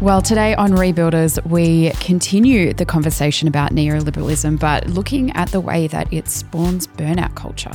[0.00, 5.88] Well, today on Rebuilders, we continue the conversation about neoliberalism, but looking at the way
[5.88, 7.72] that it spawns burnout culture.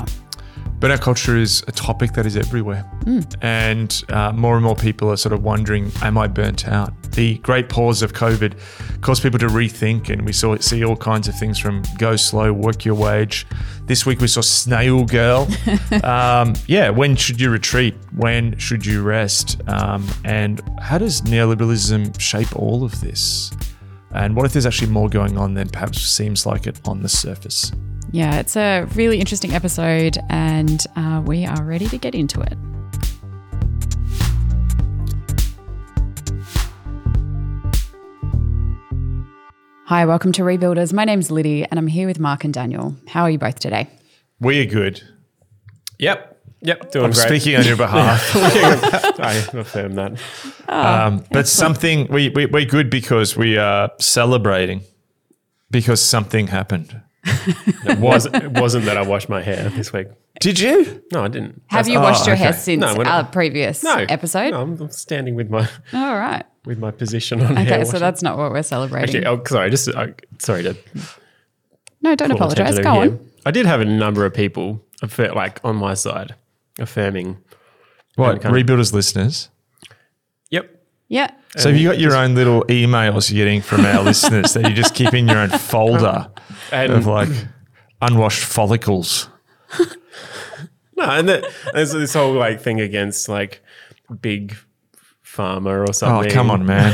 [0.84, 2.84] Burnout culture is a topic that is everywhere.
[3.42, 6.92] And uh, more and more people are sort of wondering, am I burnt out?
[7.14, 8.60] The great pause of COVID
[9.00, 12.52] caused people to rethink, and we saw see all kinds of things from go slow,
[12.52, 13.48] work your wage.
[13.86, 15.48] This week we saw Snail Girl.
[16.04, 17.96] um, yeah, when should you retreat?
[18.18, 19.62] When should you rest?
[19.70, 23.52] Um, and how does neoliberalism shape all of this?
[24.12, 27.10] And what if there's actually more going on than perhaps seems like it on the
[27.10, 27.72] surface?
[28.12, 32.58] Yeah, it's a really interesting episode, and uh, we are ready to get into it.
[39.86, 40.94] Hi, welcome to Rebuilders.
[40.94, 42.96] My name's Liddy, and I'm here with Mark and Daniel.
[43.08, 43.90] How are you both today?
[44.40, 45.04] We are good.
[46.00, 46.30] Yep.
[46.62, 46.92] Yep.
[46.92, 47.28] Doing I'm great.
[47.28, 48.32] speaking on your behalf.
[48.36, 50.20] I affirm that.
[50.70, 54.82] Um, but something we, we we're good because we are celebrating
[55.70, 57.02] because something happened.
[57.26, 60.08] It wasn't, it wasn't that I washed my hair this week.
[60.40, 61.04] Did you?
[61.14, 61.62] No, I didn't.
[61.68, 64.52] Have you oh, washed your hair since No, our not- previous No episode?
[64.52, 66.44] No, I'm, I'm standing with my All right.
[66.66, 68.00] with my position on Okay, hair so washing.
[68.02, 69.24] that's not what we're celebrating.
[69.24, 69.70] Actually, oh, sorry.
[69.70, 70.08] Just uh,
[70.40, 70.76] sorry to
[72.02, 72.78] no, don't call apologize.
[72.80, 73.30] Go over on.
[73.46, 76.36] I did have a number of people affir- like on my side
[76.80, 77.38] affirming.
[78.16, 79.50] What kind of- rebuilders listeners?
[81.10, 81.32] Yep.
[81.56, 81.62] Yeah.
[81.62, 84.76] So have you got your own little emails you're getting from our listeners that you
[84.76, 86.30] just keep in your own folder
[86.72, 87.30] And of like
[88.02, 89.30] unwashed follicles?
[90.98, 93.62] no, and the, there's this whole like thing against like
[94.22, 94.56] big
[95.24, 96.16] pharma or something.
[96.16, 96.32] Oh, something.
[96.32, 96.94] come on, man.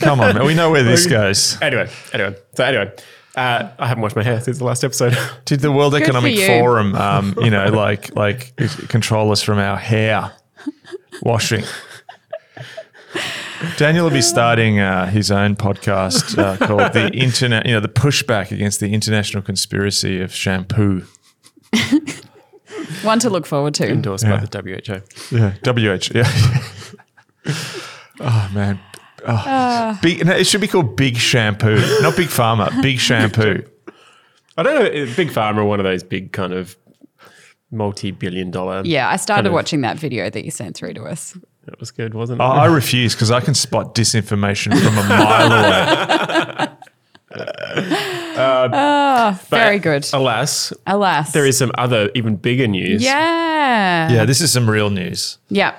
[0.00, 0.46] Come on, man.
[0.46, 1.60] We know where this goes.
[1.60, 2.36] Anyway, anyway.
[2.54, 2.92] So anyway,
[3.36, 5.16] uh, I haven't washed my hair since the last episode.
[5.44, 6.46] Did the World for Economic you.
[6.46, 8.56] Forum, um, you know, like like
[8.88, 10.32] control us from our hair
[11.22, 11.64] washing?
[13.76, 17.88] Daniel will be starting uh, his own podcast uh, called the Internet, you know, the
[17.88, 21.04] pushback against the international conspiracy of shampoo.
[23.02, 23.88] One to look forward to.
[23.88, 24.38] Endorsed Yeah.
[24.40, 25.36] by the WHO.
[25.36, 25.54] Yeah,
[25.96, 26.14] WH.
[26.14, 26.30] Yeah.
[28.20, 28.78] oh man.
[29.26, 29.98] Oh.
[30.02, 32.80] Big, no, it should be called Big Shampoo, not Big Pharma.
[32.82, 33.62] Big Shampoo.
[34.56, 34.86] I don't know.
[34.86, 36.76] uh, Big Pharma one of those big kind of
[37.70, 38.82] multi-billion dollar.
[38.84, 41.36] Yeah, I started kind of- watching that video that you sent through to us.
[41.70, 42.44] That was good, wasn't it?
[42.44, 46.68] I I refuse because I can spot disinformation from a mile away.
[49.50, 50.08] Very good.
[50.12, 51.32] Alas, Alas.
[51.32, 53.02] there is some other even bigger news.
[53.04, 54.10] Yeah.
[54.10, 55.38] Yeah, this is some real news.
[55.48, 55.76] Yeah.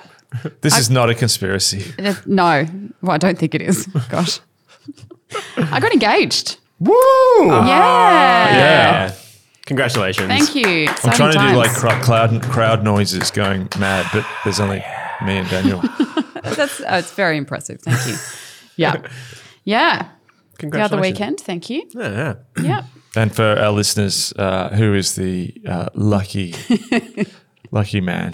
[0.62, 1.84] This is not a conspiracy.
[2.02, 2.66] Uh, No.
[3.02, 3.86] Well, I don't think it is.
[4.08, 4.40] Gosh.
[5.56, 6.56] I got engaged.
[6.80, 6.94] Woo!
[7.46, 8.56] yeah.
[8.56, 9.14] Yeah.
[9.66, 10.28] Congratulations.
[10.28, 10.88] Thank you.
[11.04, 14.82] I'm trying to do like cr- cloud crowd noises going mad, but there's only
[15.22, 15.80] me and Daniel.
[16.42, 17.80] That's uh, it's very impressive.
[17.80, 18.16] Thank you.
[18.76, 19.02] Yeah.
[19.64, 20.08] Yeah.
[20.58, 21.40] The other weekend.
[21.40, 21.82] Thank you.
[21.94, 22.10] Yeah,
[22.56, 22.62] yeah.
[22.62, 22.82] Yeah.
[23.14, 26.54] And for our listeners, uh, who is the uh, lucky,
[27.70, 28.32] lucky man?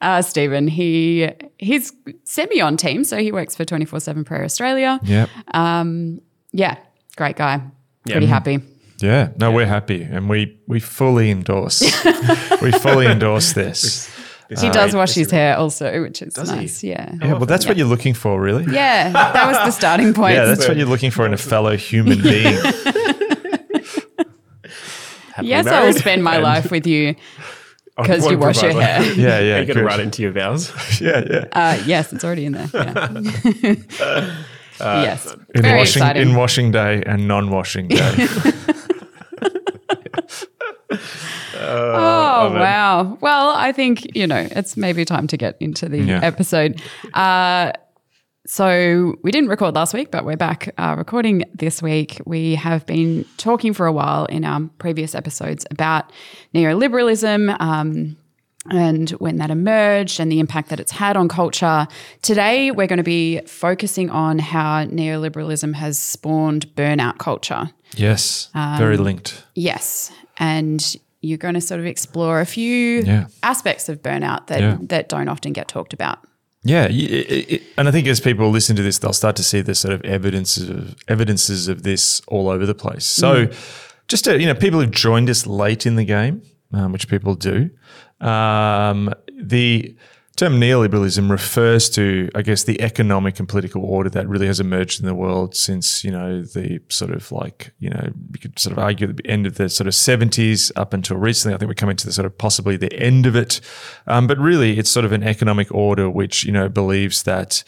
[0.00, 1.92] Uh, Stephen, he he's
[2.22, 5.00] semi on team, so he works for 24 7 Prayer Australia.
[5.02, 5.28] Yep.
[6.52, 6.76] Yeah.
[7.16, 7.60] Great guy.
[8.06, 8.60] Pretty happy.
[9.00, 9.30] Yeah.
[9.38, 11.80] No, we're happy, and we we fully endorse.
[12.62, 14.08] we fully endorse this.
[14.50, 16.56] He does wash his hair also, which is Does he?
[16.56, 16.82] nice.
[16.84, 17.14] Yeah.
[17.20, 18.64] Yeah, well, that's what you're looking for, really.
[18.72, 20.34] Yeah, that was the starting point.
[20.34, 22.58] Yeah, that's what you're looking for in a fellow human being.
[25.32, 25.96] Happily yes, I will married.
[25.96, 27.16] spend my And life with you
[27.96, 29.00] I because you won't wash your provide hair.
[29.10, 29.18] one.
[29.20, 29.58] Yeah, Are yeah.
[29.60, 29.84] you going to good.
[29.84, 30.72] write into your vows?
[31.00, 31.44] Yeah, yeah.
[31.52, 32.68] Uh, yes, it's already in there.
[34.80, 35.02] Yeah.
[35.02, 36.22] yes, In very washing, exciting.
[36.28, 38.26] in washing day and non-washing day.
[41.68, 43.18] Oh wow!
[43.20, 46.20] Well, I think you know it's maybe time to get into the Yeah.
[46.22, 46.80] episode.
[47.12, 47.72] Uh,
[48.46, 52.20] so we didn't record last week, but we're back uh, recording this week.
[52.26, 56.12] We have been talking for a while in our previous episodes about
[56.54, 57.56] neoliberalism.
[57.60, 58.16] Um,
[58.70, 61.86] and when that emerged and the impact that it's had on culture.
[62.22, 67.68] Today, we're going to be focusing on how neoliberalism has spawned burnout culture.
[67.94, 69.44] yes, Um, very linked.
[69.54, 70.10] Yes.
[70.38, 73.26] And you're going to sort of explore a few Yeah.
[73.42, 74.76] aspects of burnout that, Yeah.
[74.82, 76.18] that don't often get talked about.
[76.66, 76.92] Yeah, it,
[77.52, 79.92] it, and I think as people listen to this, they'll start to see the sort
[79.94, 83.04] of evidences of evidences of this all over the place.
[83.04, 83.48] So,
[84.08, 86.40] just to, you know, people who've joined us late in the game,
[86.72, 87.68] um, which people do,
[88.20, 89.94] um, the
[90.36, 95.00] term neoliberalism refers to, I guess, the economic and political order that really has emerged
[95.00, 98.72] in the world since, you know, the sort of like, you know, you could sort
[98.72, 101.54] of argue the end of the sort of 70s up until recently.
[101.54, 103.60] I think we're coming to the sort of possibly the end of it.
[104.06, 107.62] Um, but really, it's sort of an economic order which, you know, believes that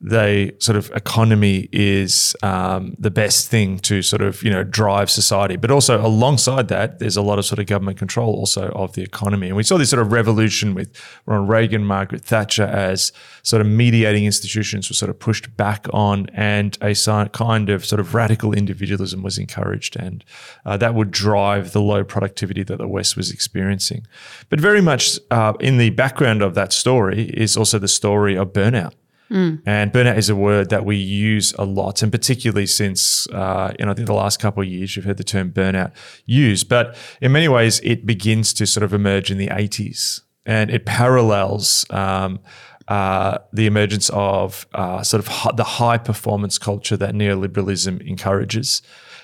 [0.00, 5.10] the sort of economy is um, the best thing to sort of you know drive
[5.10, 8.92] society, but also alongside that, there's a lot of sort of government control also of
[8.92, 10.94] the economy, and we saw this sort of revolution with
[11.24, 13.10] Ronald Reagan, Margaret Thatcher, as
[13.42, 16.94] sort of mediating institutions were sort of pushed back on, and a
[17.32, 20.24] kind of sort of radical individualism was encouraged, and
[20.66, 24.06] uh, that would drive the low productivity that the West was experiencing.
[24.50, 28.52] But very much uh, in the background of that story is also the story of
[28.52, 28.92] burnout.
[29.30, 29.62] Mm.
[29.66, 33.84] And burnout is a word that we use a lot, and particularly since uh, you
[33.84, 35.92] know I think the last couple of years you've heard the term burnout
[36.26, 36.68] used.
[36.68, 40.86] But in many ways, it begins to sort of emerge in the 80s, and it
[40.86, 41.86] parallels.
[41.90, 42.40] Um,
[42.88, 48.80] uh, the emergence of uh, sort of the high performance culture that neoliberalism encourages.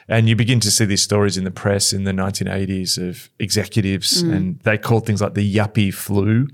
[0.09, 4.25] And you begin to see these stories in the press in the 1980s of executives,
[4.25, 4.35] mm.
[4.35, 6.49] and they called things like the yuppie flu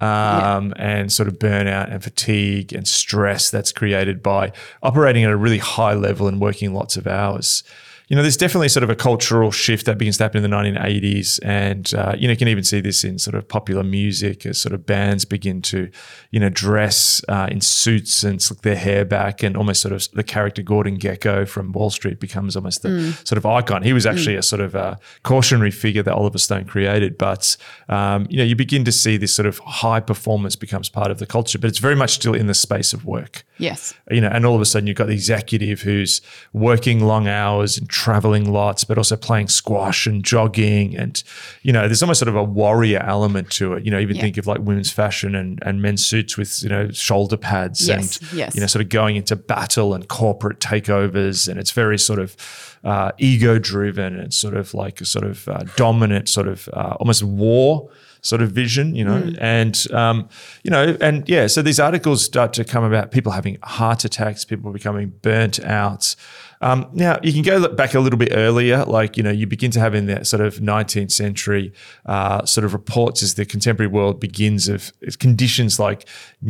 [0.00, 0.98] um, yeah.
[0.98, 4.52] and sort of burnout and fatigue and stress that's created by
[4.82, 7.62] operating at a really high level and working lots of hours
[8.10, 10.56] you know, there's definitely sort of a cultural shift that begins to happen in the
[10.56, 11.38] 1980s.
[11.44, 14.60] And, uh, you know, you can even see this in sort of popular music as
[14.60, 15.88] sort of bands begin to,
[16.32, 20.08] you know, dress uh, in suits and slick their hair back and almost sort of
[20.12, 23.28] the character Gordon Gekko from Wall Street becomes almost the mm.
[23.28, 23.84] sort of icon.
[23.84, 24.40] He was actually mm.
[24.40, 27.16] a sort of a cautionary figure that Oliver Stone created.
[27.16, 27.56] But,
[27.88, 31.20] um, you know, you begin to see this sort of high performance becomes part of
[31.20, 33.44] the culture, but it's very much still in the space of work.
[33.60, 33.94] Yes.
[34.10, 36.20] You know, and all of a sudden you've got the executive who's
[36.52, 40.96] working long hours and traveling lots, but also playing squash and jogging.
[40.96, 41.22] And,
[41.62, 43.84] you know, there's almost sort of a warrior element to it.
[43.84, 44.22] You know, even yeah.
[44.22, 48.16] think of like women's fashion and, and men's suits with, you know, shoulder pads yes.
[48.18, 48.54] and, yes.
[48.54, 51.48] you know, sort of going into battle and corporate takeovers.
[51.48, 52.36] And it's very sort of
[52.84, 56.96] uh, ego driven and sort of like a sort of uh, dominant sort of uh,
[56.98, 57.90] almost war
[58.22, 59.38] sort of vision, you know, mm.
[59.40, 60.28] and um,
[60.62, 64.44] you know, and yeah, so these articles start to come about people having heart attacks,
[64.44, 66.14] people becoming burnt out.
[66.62, 69.70] Um, now you can go back a little bit earlier, like you know, you begin
[69.72, 71.72] to have in that sort of 19th century
[72.04, 76.06] uh, sort of reports as the contemporary world begins of conditions like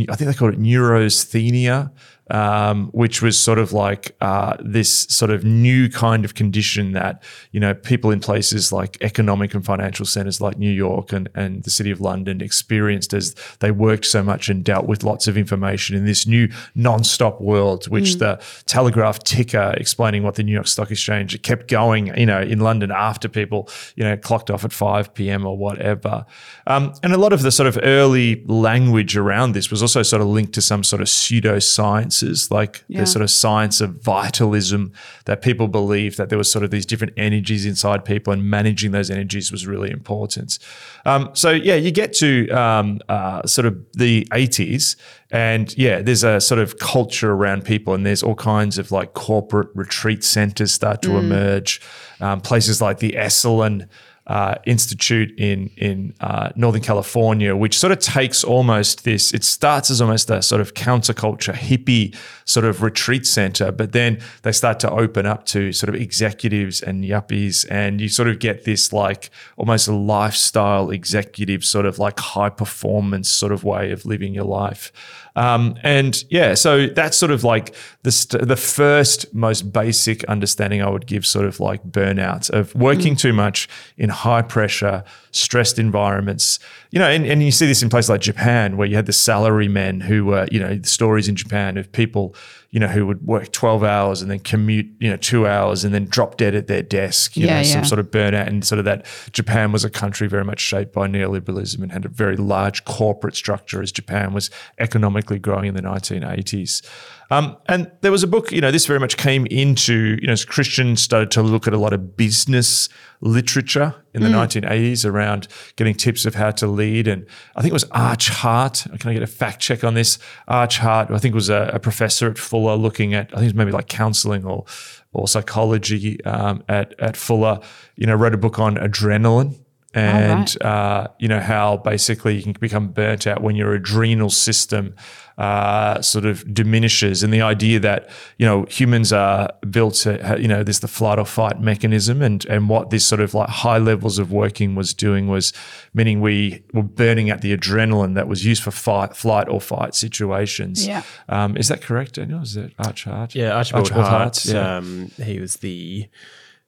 [0.08, 1.92] I think they called it neurasthenia,
[2.30, 7.22] um, which was sort of like uh, this sort of new kind of condition that
[7.50, 11.64] you know people in places like economic and financial centers like New York and, and
[11.64, 15.36] the city of London experienced as they worked so much and dealt with lots of
[15.36, 18.18] information in this new non-stop world, which mm.
[18.20, 22.60] the Telegraph ticker explaining what the New York Stock Exchange kept going, you know, in
[22.60, 25.44] London after people you know clocked off at 5 p.m.
[25.46, 26.24] or whatever,
[26.66, 30.22] um, and a lot of the sort of early language around this was also sort
[30.22, 32.19] of linked to some sort of pseudoscience
[32.50, 33.00] like yeah.
[33.00, 34.92] the sort of science of vitalism,
[35.24, 38.92] that people believe that there was sort of these different energies inside people, and managing
[38.92, 40.58] those energies was really important.
[41.04, 44.96] Um, so yeah, you get to um, uh, sort of the 80s,
[45.30, 49.14] and yeah, there's a sort of culture around people, and there's all kinds of like
[49.14, 51.20] corporate retreat centers start to mm.
[51.20, 51.80] emerge,
[52.20, 53.88] um, places like the Esalen
[54.30, 59.34] uh, institute in in uh, Northern California, which sort of takes almost this.
[59.34, 64.20] It starts as almost a sort of counterculture hippie sort of retreat center, but then
[64.42, 68.38] they start to open up to sort of executives and yuppies, and you sort of
[68.38, 73.90] get this like almost a lifestyle executive sort of like high performance sort of way
[73.90, 74.92] of living your life.
[75.36, 80.82] Um, and yeah, so that's sort of like the st- the first most basic understanding
[80.82, 83.18] I would give, sort of like burnout of working mm.
[83.18, 86.58] too much in high pressure, stressed environments.
[86.90, 89.12] You know, and, and you see this in places like Japan, where you had the
[89.12, 92.34] salary men who were, you know, the stories in Japan of people
[92.72, 95.92] you know, who would work 12 hours and then commute, you know, two hours and
[95.92, 97.72] then drop dead at their desk, you yeah, know, yeah.
[97.74, 98.46] some sort of burnout.
[98.46, 102.04] And sort of that Japan was a country very much shaped by neoliberalism and had
[102.04, 106.86] a very large corporate structure as Japan was economically growing in the 1980s.
[107.30, 110.32] Um, and there was a book, you know, this very much came into, you know,
[110.32, 112.88] as Christians started to look at a lot of business
[113.20, 114.62] literature in the mm.
[114.62, 115.46] 1980s around
[115.76, 117.06] getting tips of how to lead.
[117.06, 118.84] And I think it was Arch Hart.
[118.98, 120.18] Can I get a fact check on this?
[120.48, 123.46] Arch Hart, I think was a, a professor at Fuller looking at, I think it
[123.46, 124.64] was maybe like counseling or
[125.12, 127.60] or psychology um, at at Fuller.
[127.96, 129.60] You know, wrote a book on adrenaline
[129.92, 130.62] and right.
[130.62, 134.94] uh, you know how basically you can become burnt out when your adrenal system
[135.40, 140.46] uh, sort of diminishes, and the idea that you know humans are built to you
[140.46, 143.78] know there's the flight or fight mechanism, and and what this sort of like high
[143.78, 145.54] levels of working was doing was
[145.94, 149.94] meaning we were burning out the adrenaline that was used for fight, flight or fight
[149.94, 150.86] situations.
[150.86, 152.42] Yeah, um, is that correct, Daniel?
[152.42, 153.34] Is it Arch Hart?
[153.34, 154.20] Yeah, Archibald, Archibald Hart.
[154.20, 154.76] Hart yeah.
[154.76, 156.06] Um, he was the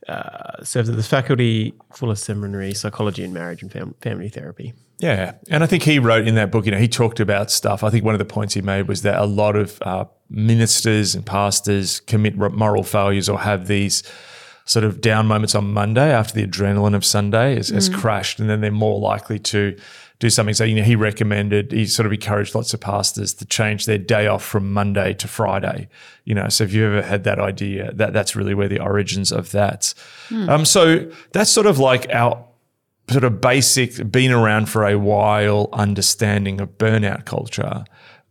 [0.09, 4.73] uh, served at the faculty, Fuller Seminary, psychology and marriage and fam- family therapy.
[5.03, 6.65] Yeah, and I think he wrote in that book.
[6.65, 7.83] You know, he talked about stuff.
[7.83, 11.17] I think one of the points he made was that a lot of uh, ministers
[11.17, 14.05] and pastors commit moral failures or have these
[14.65, 18.49] sort of down moments on Monday after the adrenaline of Sunday has, has crashed, and
[18.49, 19.77] then they're more likely to
[20.21, 20.55] do something.
[20.55, 23.99] So, you know, he recommended, he sort of encouraged lots of pastors to change their
[23.99, 25.89] day off from Monday to Friday.
[26.25, 29.33] You know, so if you ever had that idea, that that's really where the origins
[29.33, 29.95] of that.
[30.49, 32.47] Um, so that's sort of like our
[33.13, 37.85] sort of basic, been around for a while understanding of burnout culture.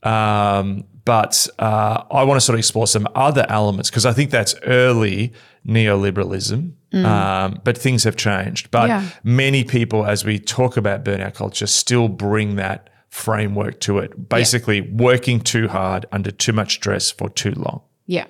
[0.03, 4.29] Um, but uh, I want to sort of explore some other elements because I think
[4.31, 5.33] that's early
[5.67, 6.73] neoliberalism.
[6.93, 8.69] Um, but things have changed.
[8.69, 9.05] But Yeah.
[9.23, 14.27] many people, as we talk about burnout culture, still bring that framework to it.
[14.29, 17.81] Basically, working too hard under too much stress for too long.
[18.07, 18.25] Yeah.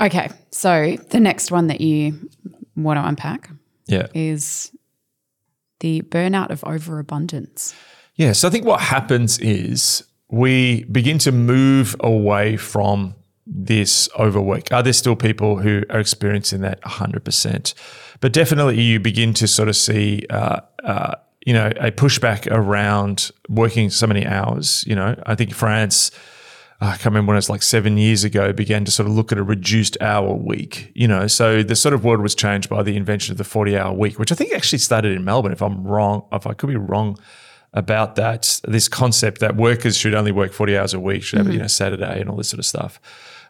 [0.00, 0.28] Okay.
[0.50, 2.28] So the next one that you
[2.76, 3.48] want to unpack
[3.86, 4.08] Yeah.
[4.12, 4.72] is
[5.84, 7.74] the burnout of overabundance.
[8.14, 8.32] Yeah.
[8.32, 13.14] So I think what happens is we begin to move away from
[13.46, 14.72] this overwork.
[14.72, 17.74] Are there still people who are experiencing that 100%?
[18.20, 23.30] But definitely you begin to sort of see, uh, uh, you know, a pushback around
[23.50, 24.84] working so many hours.
[24.86, 26.10] You know, I think France,
[26.86, 29.32] I can't remember when it was like seven years ago, began to sort of look
[29.32, 30.92] at a reduced hour week.
[30.94, 33.76] You know, so the sort of world was changed by the invention of the 40
[33.76, 36.68] hour week, which I think actually started in Melbourne, if I'm wrong, if I could
[36.68, 37.18] be wrong
[37.72, 41.52] about that, this concept that workers should only work 40 hours a week, should have,
[41.52, 43.00] you know, Saturday and all this sort of stuff.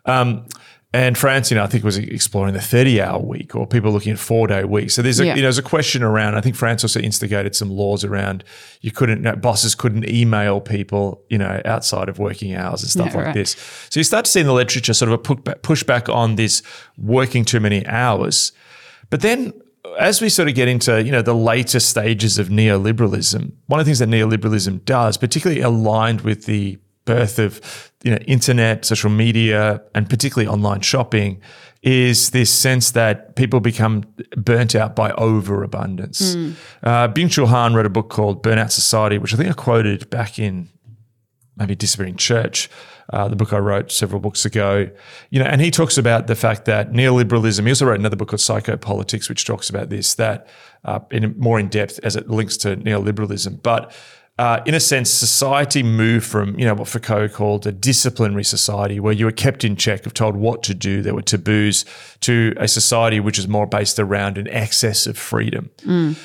[0.07, 0.47] Um,
[0.95, 4.13] and France, you know, I think was exploring the 30 hour week or people looking
[4.13, 4.95] at four day weeks.
[4.95, 5.35] So there's a, Yeah.
[5.35, 8.45] you know, there's a question around, I think France also instigated some laws around
[8.81, 13.09] you couldn't, no, bosses couldn't email people, you know, outside of working hours and stuff
[13.11, 13.35] Yeah, like right.
[13.35, 13.57] this.
[13.91, 16.63] So you start to see in the literature sort of a pushback, pushback on this
[16.97, 18.53] working too many hours.
[19.11, 19.53] But then
[19.99, 23.85] as we sort of get into, you know, the later stages of neoliberalism, one of
[23.87, 29.11] the things that neoliberalism does, particularly aligned with the birth of, you know, internet, social
[29.11, 31.41] media, and particularly online shopping,
[31.83, 34.05] is this sense that people become
[34.37, 36.35] burnt out by overabundance.
[36.83, 40.39] Uh, Byung-Chul Han wrote a book called Burnout Society, which I think I quoted back
[40.39, 40.71] in
[41.57, 42.69] maybe disappearing church
[43.13, 44.89] uh, the book i wrote several books ago.
[45.31, 48.29] You know and he talks about the fact that neoliberalism he also wrote another book
[48.29, 50.49] called psychopolitics which talks about this that
[50.85, 53.63] uh, in more in depth as it links to neoliberalism.
[53.63, 53.95] But
[54.37, 58.99] uh, in a sense, society moved from, you know, what Foucault called a disciplinary society
[58.99, 61.85] where you were kept in check, of told what to do, there were taboos,
[62.19, 65.71] to a society which is more based around an excess of freedom.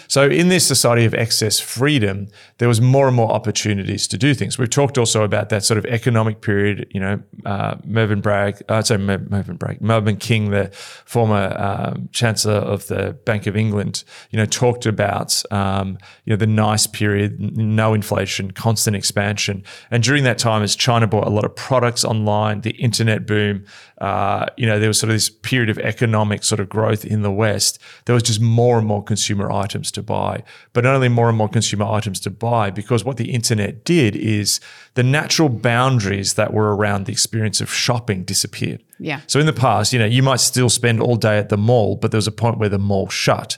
[0.07, 4.33] So in this society of excess freedom, there was more and more opportunities to do
[4.33, 4.57] things.
[4.57, 6.87] We've talked also about that sort of economic period.
[6.89, 10.71] You know, uh, Mervyn Bragg, uh, sorry, Mer- Mervyn Bragg, Mervyn King, the
[11.05, 16.37] former um, Chancellor of the Bank of England, you know, talked about um, you know
[16.37, 21.29] the nice period, no inflation, constant expansion, and during that time, as China bought a
[21.29, 23.65] lot of products online, the internet boom,
[23.99, 27.21] uh, you know, there was sort of this period of economic sort of growth in
[27.21, 27.79] the West.
[28.05, 31.37] There was just more and more consumer items to buy, but not only more and
[31.37, 34.59] more consumer items to buy, because what the internet did is
[34.93, 38.83] the natural boundaries that were around the experience of shopping disappeared.
[38.99, 39.21] Yeah.
[39.27, 41.95] So in the past, you know, you might still spend all day at the mall,
[41.95, 43.57] but there was a point where the mall shut.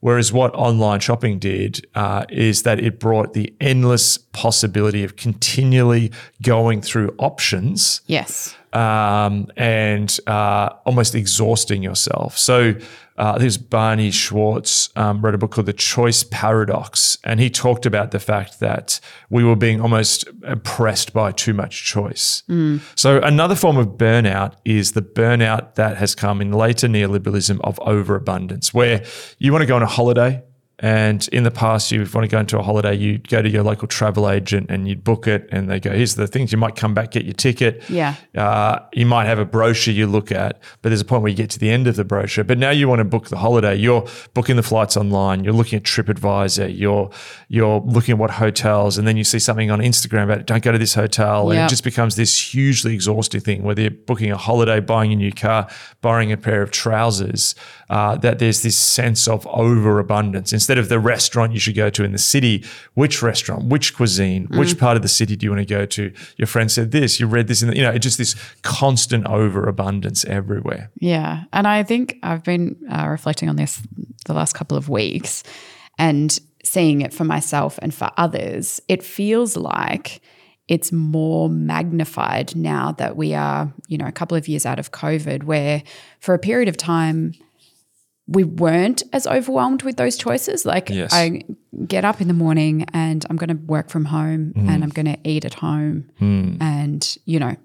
[0.00, 6.10] Whereas what online shopping did uh, is that it brought the endless possibility of continually
[6.42, 8.56] going through options Yes.
[8.72, 12.38] um, and uh, almost exhausting yourself.
[12.38, 12.74] So
[13.20, 17.84] uh, this Barry Schwartz um, wrote a book called The Choice Paradox, and he talked
[17.84, 18.98] about the fact that
[19.28, 22.42] we were being almost oppressed by too much choice.
[22.94, 27.78] So another form of burnout is the burnout that has come in later neoliberalism of
[27.80, 29.04] overabundance, where
[29.38, 30.42] you want to go on a holiday.
[30.80, 33.62] And in the past, you want to go into a holiday, you'd go to your
[33.62, 36.74] local travel agent and you'd book it, and they go, "Here's the things." You might
[36.74, 37.82] come back, get your ticket.
[37.90, 38.14] Yeah.
[38.34, 41.36] Uh, you might have a brochure you look at, but there's a point where you
[41.36, 42.44] get to the end of the brochure.
[42.44, 43.74] But now you want to book the holiday.
[43.74, 45.44] You're booking the flights online.
[45.44, 46.76] You're looking at TripAdvisor.
[46.76, 47.10] You're
[47.48, 50.72] you're looking at what hotels, and then you see something on Instagram about don't go
[50.72, 53.64] to this hotel, and it just becomes this hugely exhausting thing.
[53.64, 55.68] Whether you're booking a holiday, buying a new car,
[56.00, 57.54] borrowing a pair of trousers,
[57.90, 60.52] uh, that there's this sense of overabundance.
[60.52, 64.46] Instead of the restaurant you should go to in the city, which restaurant, which cuisine,
[64.50, 66.12] which part of the city do you want to go to?
[66.36, 67.20] Your friend said this.
[67.20, 70.90] You read this, in the, you know, it's just this constant overabundance everywhere.
[71.00, 71.44] Yeah.
[71.52, 73.80] And I think I've been uh, reflecting on this
[74.26, 75.42] the last couple of weeks
[75.98, 78.80] and seeing it for myself and for others.
[78.88, 80.20] It feels like
[80.68, 84.92] it's more magnified now that we are, you know, a couple of years out of
[84.92, 85.82] COVID, where
[86.20, 87.32] for a period of time,
[88.30, 90.64] we weren't as overwhelmed with those choices.
[90.64, 91.12] Like Yes.
[91.12, 91.42] I
[91.86, 94.68] get up in the morning and I'm going to work from home mm-hmm.
[94.68, 96.54] and I'm going to eat at home hmm.
[96.60, 97.56] and, you know,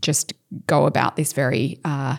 [0.00, 0.32] just
[0.66, 2.18] go about this very uh,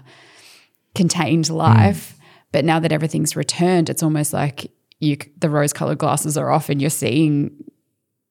[0.96, 1.54] contained hmm.
[1.54, 2.18] life.
[2.52, 6.70] But now that everything's returned, it's almost like you the rose colored glasses are off
[6.70, 7.52] and you're seeing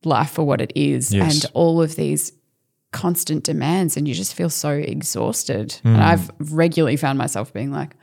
[0.05, 1.45] life for what it is Yes.
[1.45, 2.33] and all of these
[2.93, 5.81] constant demands and you just feel so exhausted.
[5.83, 6.03] And hmm.
[6.03, 7.97] I've regularly found myself being like,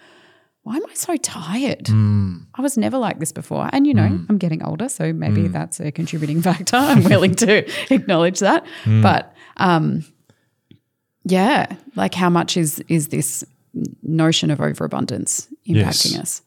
[0.67, 1.87] why am I so tired?
[1.87, 2.39] Hmm.
[2.55, 3.69] I was never like this before.
[3.71, 4.25] And you know, hmm.
[4.27, 5.53] I'm getting older, so maybe hmm.
[5.53, 6.75] that's a contributing factor.
[6.75, 8.65] I'm willing to acknowledge that.
[8.85, 10.03] But um
[11.23, 13.45] yeah, like how much is is this
[14.03, 16.17] notion of overabundance impacting Yes.
[16.17, 16.41] us?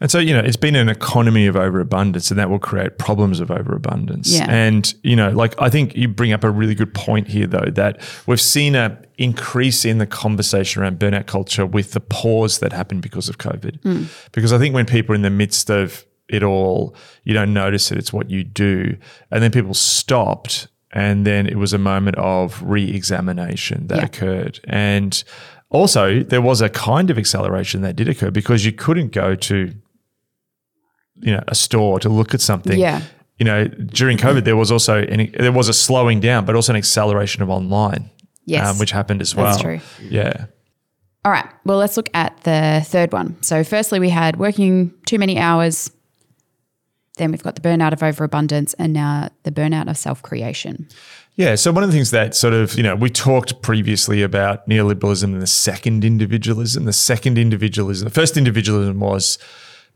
[0.00, 3.40] And so, you know, it's been an economy of overabundance and that will create problems
[3.40, 4.32] of overabundance.
[4.32, 4.46] Yeah.
[4.48, 7.70] And, you know, like I think you bring up a really good point here though,
[7.72, 12.72] that we've seen a increase in the conversation around burnout culture with the pause that
[12.72, 13.80] happened because of COVID.
[13.82, 14.04] Hmm.
[14.32, 17.90] Because I think when people are in the midst of it all, you don't notice
[17.90, 18.96] it, it's what you do.
[19.30, 24.04] And then people stopped and then it was a moment of re-examination that Yeah.
[24.04, 24.60] occurred.
[24.64, 25.22] And
[25.76, 29.72] also, there was a kind of acceleration that did occur because you couldn't go to,
[31.20, 32.78] you know, a store to look at something.
[32.78, 33.02] Yeah.
[33.38, 36.72] You know, during COVID, there was also an, there was a slowing down, but also
[36.72, 38.10] an acceleration of online,
[38.46, 38.66] Yes.
[38.66, 39.46] um, which happened as well.
[39.46, 39.80] That's true.
[40.08, 40.46] Yeah.
[41.24, 41.46] All right.
[41.64, 43.36] Well, let's look at the third one.
[43.42, 45.90] So, firstly, we had working too many hours.
[47.18, 50.86] Then we've got the burnout of overabundance, and now the burnout of self creation.
[51.36, 51.54] Yeah.
[51.54, 55.24] So one of the things that sort of, you know, we talked previously about neoliberalism
[55.24, 56.86] and the second individualism.
[56.86, 59.38] The second individualism, the first individualism was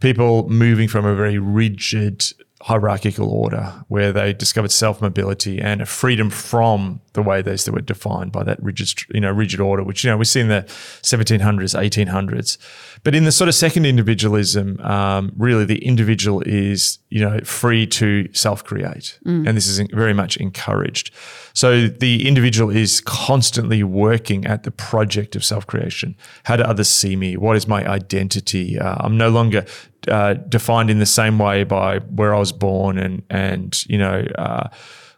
[0.01, 2.25] people moving from a very rigid
[2.63, 8.33] hierarchical order where they discovered self-mobility and a freedom from the way they were defined
[8.33, 10.63] by that rigid, you know, rigid order, which, you know, we see in the
[11.03, 12.59] 1700s, 1800s.
[13.03, 17.87] But in the sort of second individualism, um, really the individual is, you know, free
[17.87, 19.19] to self-create.
[19.47, 21.13] And this is very much encouraged.
[21.55, 26.17] So the individual is constantly working at the project of self-creation.
[26.45, 27.37] How do others see me?
[27.37, 28.79] What is my identity?
[28.79, 29.65] Uh, I'm no longer
[30.09, 34.25] uh, defined in the same way by where I was born and and you know
[34.39, 34.69] uh,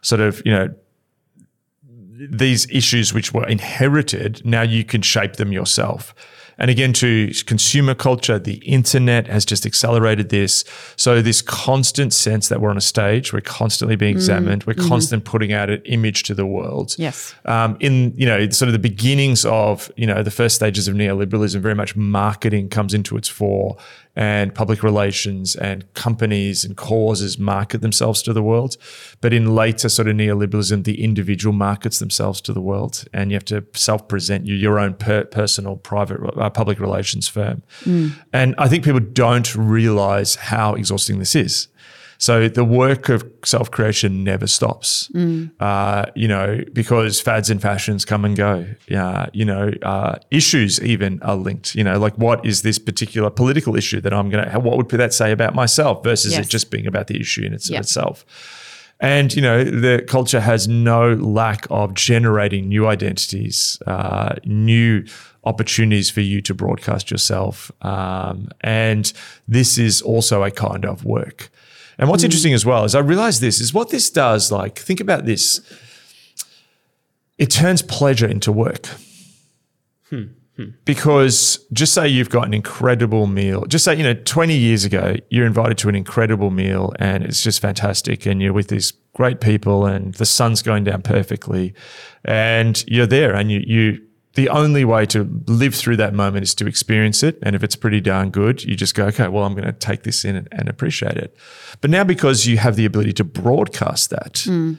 [0.01, 0.73] sort of you know
[2.29, 6.13] these issues which were inherited, now you can shape them yourself.
[6.57, 10.63] And again, to consumer culture, the internet has just accelerated this.
[10.95, 15.23] So, this constant sense that we're on a stage, we're constantly being examined, we're constantly
[15.23, 16.95] putting out an image to the world.
[16.97, 17.35] Yes.
[17.45, 20.95] Um, in you know sort of the beginnings of you know the first stages of
[20.95, 23.77] neoliberalism, very much marketing comes into its fore,
[24.15, 28.77] and public relations and companies and causes market themselves to the world.
[29.21, 33.35] But in later sort of neoliberalism, the individual markets themselves to the world, and you
[33.35, 37.63] have to self-present you your own per- personal, private, uh, public relations firm.
[38.31, 41.67] And I think people don't realize how exhausting this is.
[42.23, 45.09] So the work of self-creation never stops,
[45.59, 48.65] uh, you know, because fads and fashions come and go.
[48.87, 51.75] Yeah, you know, uh, issues even are linked.
[51.75, 54.59] You know, like what is this particular political issue that I'm going to?
[54.59, 56.45] What would that say about myself versus Yes.
[56.45, 57.79] it just being about the issue in its, Yeah.
[57.79, 58.25] itself?
[59.01, 65.03] And you know, the culture has no lack of generating new identities, uh, new
[65.43, 69.11] opportunities for you to broadcast yourself, um, and
[69.45, 71.49] this is also a kind of work.
[71.97, 72.55] And what's interesting hmm.
[72.55, 74.51] as well is I realize this is what this does.
[74.51, 75.61] Like, think about this.
[77.37, 78.87] It turns pleasure into work.
[80.09, 80.23] Hmm,
[80.55, 80.69] hmm.
[80.85, 85.15] Because just say you've got an incredible meal, just say, you know, 20 years ago,
[85.29, 88.25] you're invited to an incredible meal and it's just fantastic.
[88.25, 91.73] And you're with these great people and the sun's going down perfectly.
[92.25, 94.01] And you're there and you, you,
[94.35, 97.37] the only way to live through that moment is to experience it.
[97.43, 100.03] And if it's pretty darn good, you just go, okay, well, I'm going to take
[100.03, 101.35] this in and, and appreciate it.
[101.81, 104.75] But now, because you have the ability to broadcast that, hmm.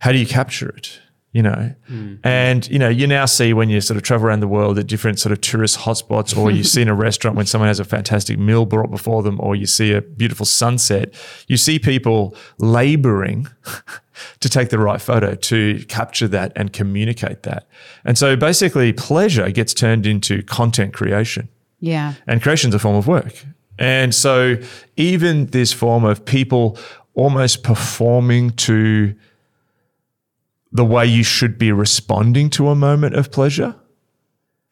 [0.00, 0.98] how do you capture it?
[1.32, 2.18] You know, mm.
[2.24, 4.88] and you know, you now see when you sort of travel around the world at
[4.88, 7.84] different sort of tourist hotspots, or you see in a restaurant when someone has a
[7.84, 11.14] fantastic meal brought before them, or you see a beautiful sunset,
[11.46, 13.46] you see people laboring
[14.40, 17.68] to take the right photo to capture that and communicate that.
[18.04, 22.14] And so basically, pleasure gets turned into content creation Yeah.
[22.26, 23.44] and creation's a form of work.
[23.78, 24.56] And so
[24.96, 26.76] even this form of people
[27.14, 29.14] almost performing to
[30.72, 33.74] the way you should be responding to a moment of pleasure.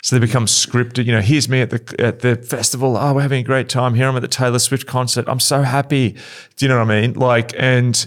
[0.03, 1.07] So they become scripted.
[1.07, 2.97] You know, here's me at the at the festival.
[2.97, 3.95] Oh, we're having a great time.
[3.95, 5.25] Here I'm at the Taylor Swift concert.
[5.29, 6.17] I'm so happy.
[6.57, 7.15] Do you know what I mean?
[7.15, 8.07] Like, and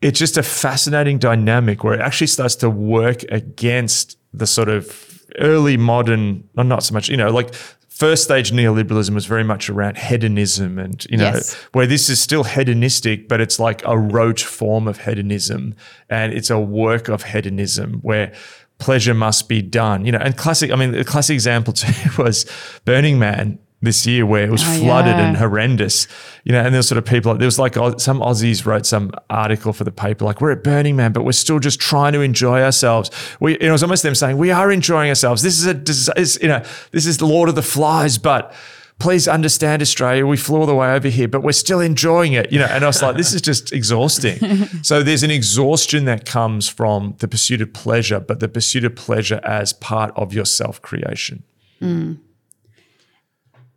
[0.00, 5.26] it's just a fascinating dynamic where it actually starts to work against the sort of
[5.38, 7.54] early modern, not so much, you know, like
[7.98, 11.54] first stage neoliberalism was very much around hedonism and, you know, Yes.
[11.72, 15.74] where this is still hedonistic, but it's like a rote form of hedonism
[16.08, 18.32] and it's a work of hedonism where
[18.78, 20.04] pleasure must be done.
[20.06, 20.70] You know, and classic.
[20.70, 22.46] I mean, the classic example too was
[22.84, 25.28] Burning Man this year where it was Oh, flooded yeah.
[25.28, 26.08] and horrendous.
[26.44, 27.34] You know, and there was sort of people.
[27.36, 30.64] There was like oh, some Aussies wrote some article for the paper like, "We're at
[30.64, 33.10] Burning Man, but we're still just trying to enjoy ourselves."
[33.40, 35.42] We, you know it was almost them saying, "We are enjoying ourselves.
[35.42, 38.52] This is a, dis- is, you know, this is the Lord of the Flies, but."
[39.00, 40.26] Please understand, Australia.
[40.26, 42.50] We flew all the way over here, but we're still enjoying it.
[42.50, 44.40] You know, and I was like, this is just exhausting.
[44.82, 48.96] so there's an exhaustion that comes from the pursuit of pleasure, but the pursuit of
[48.96, 51.44] pleasure as part of your self creation.
[51.80, 52.18] Mm.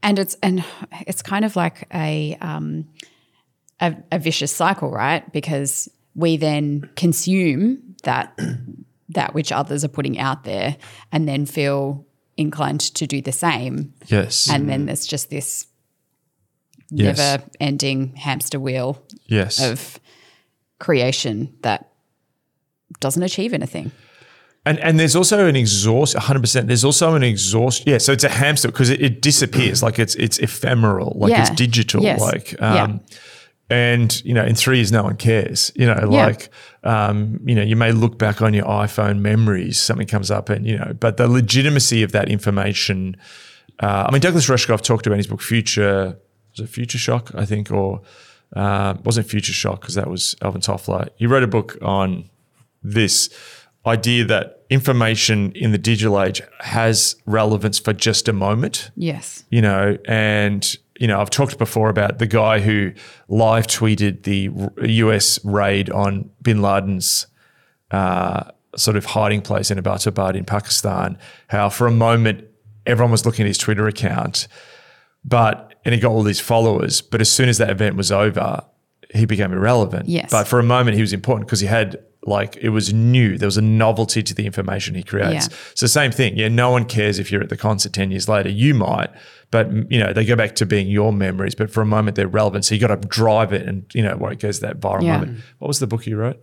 [0.03, 0.63] And it's and
[1.07, 2.87] it's kind of like a um
[3.79, 8.37] a, a vicious cycle right because we then consume that
[9.09, 10.77] that which others are putting out there
[11.11, 12.05] and then feel
[12.37, 14.49] inclined to do the same Yes.
[14.49, 15.67] and then there's just this
[16.93, 17.17] Yes.
[17.17, 19.61] never ending hamster wheel yes.
[19.63, 19.97] of
[20.79, 21.89] creation that
[22.99, 23.91] doesn't achieve anything
[24.65, 26.67] And and there's also an exhaust, 100%.
[26.67, 27.87] There's also an exhaust.
[27.87, 29.81] Yeah, so it's a hamster because it, it disappears.
[29.81, 32.03] Like it's it's ephemeral, like it's digital.
[32.03, 32.21] Yes.
[32.21, 32.83] Like, Yeah.
[32.83, 33.01] um,
[33.71, 35.71] and you know, in three years, no one cares.
[35.75, 36.25] You know, Yeah.
[36.27, 36.49] like,
[36.83, 40.67] um, you know, you may look back on your iPhone memories, something comes up, and
[40.67, 43.15] you know, but the legitimacy of that information.
[43.79, 46.17] Uh, I mean, Douglas Rushkoff talked about in his book Future.
[46.51, 47.31] Was it Future Shock?
[47.33, 48.01] I think, or
[48.55, 51.09] uh, wasn't Future Shock because that was Alvin Toffler.
[51.15, 52.29] He wrote a book on
[52.83, 53.29] this
[53.85, 59.43] idea that information in the digital age has relevance for just a moment, yes.
[59.49, 62.93] You know, and you know, I've talked before about the guy who
[63.27, 64.51] live tweeted the
[64.99, 67.25] US raid on bin Laden's
[67.89, 71.17] uh, sort of hiding place in Abbottabad in Pakistan,
[71.47, 72.45] how for a moment
[72.85, 74.47] everyone was looking at his Twitter account,
[75.25, 78.63] but and he got all these followers, but as soon as that event was over,
[79.13, 80.07] he became irrelevant.
[80.09, 80.29] Yes.
[80.31, 83.37] But for a moment he was important because he had like it was new.
[83.37, 85.47] There was a novelty to the information he creates.
[85.49, 85.57] Yeah.
[85.75, 86.37] So same thing.
[86.37, 88.49] Yeah, no one cares if you're at the concert 10 years later.
[88.49, 89.09] You might,
[89.49, 92.27] but you know, they go back to being your memories, but for a moment they're
[92.27, 92.63] relevant.
[92.65, 95.17] So you got to drive it and you know, where it goes that viral Yeah.
[95.17, 95.39] moment.
[95.59, 96.39] What was the book you wrote?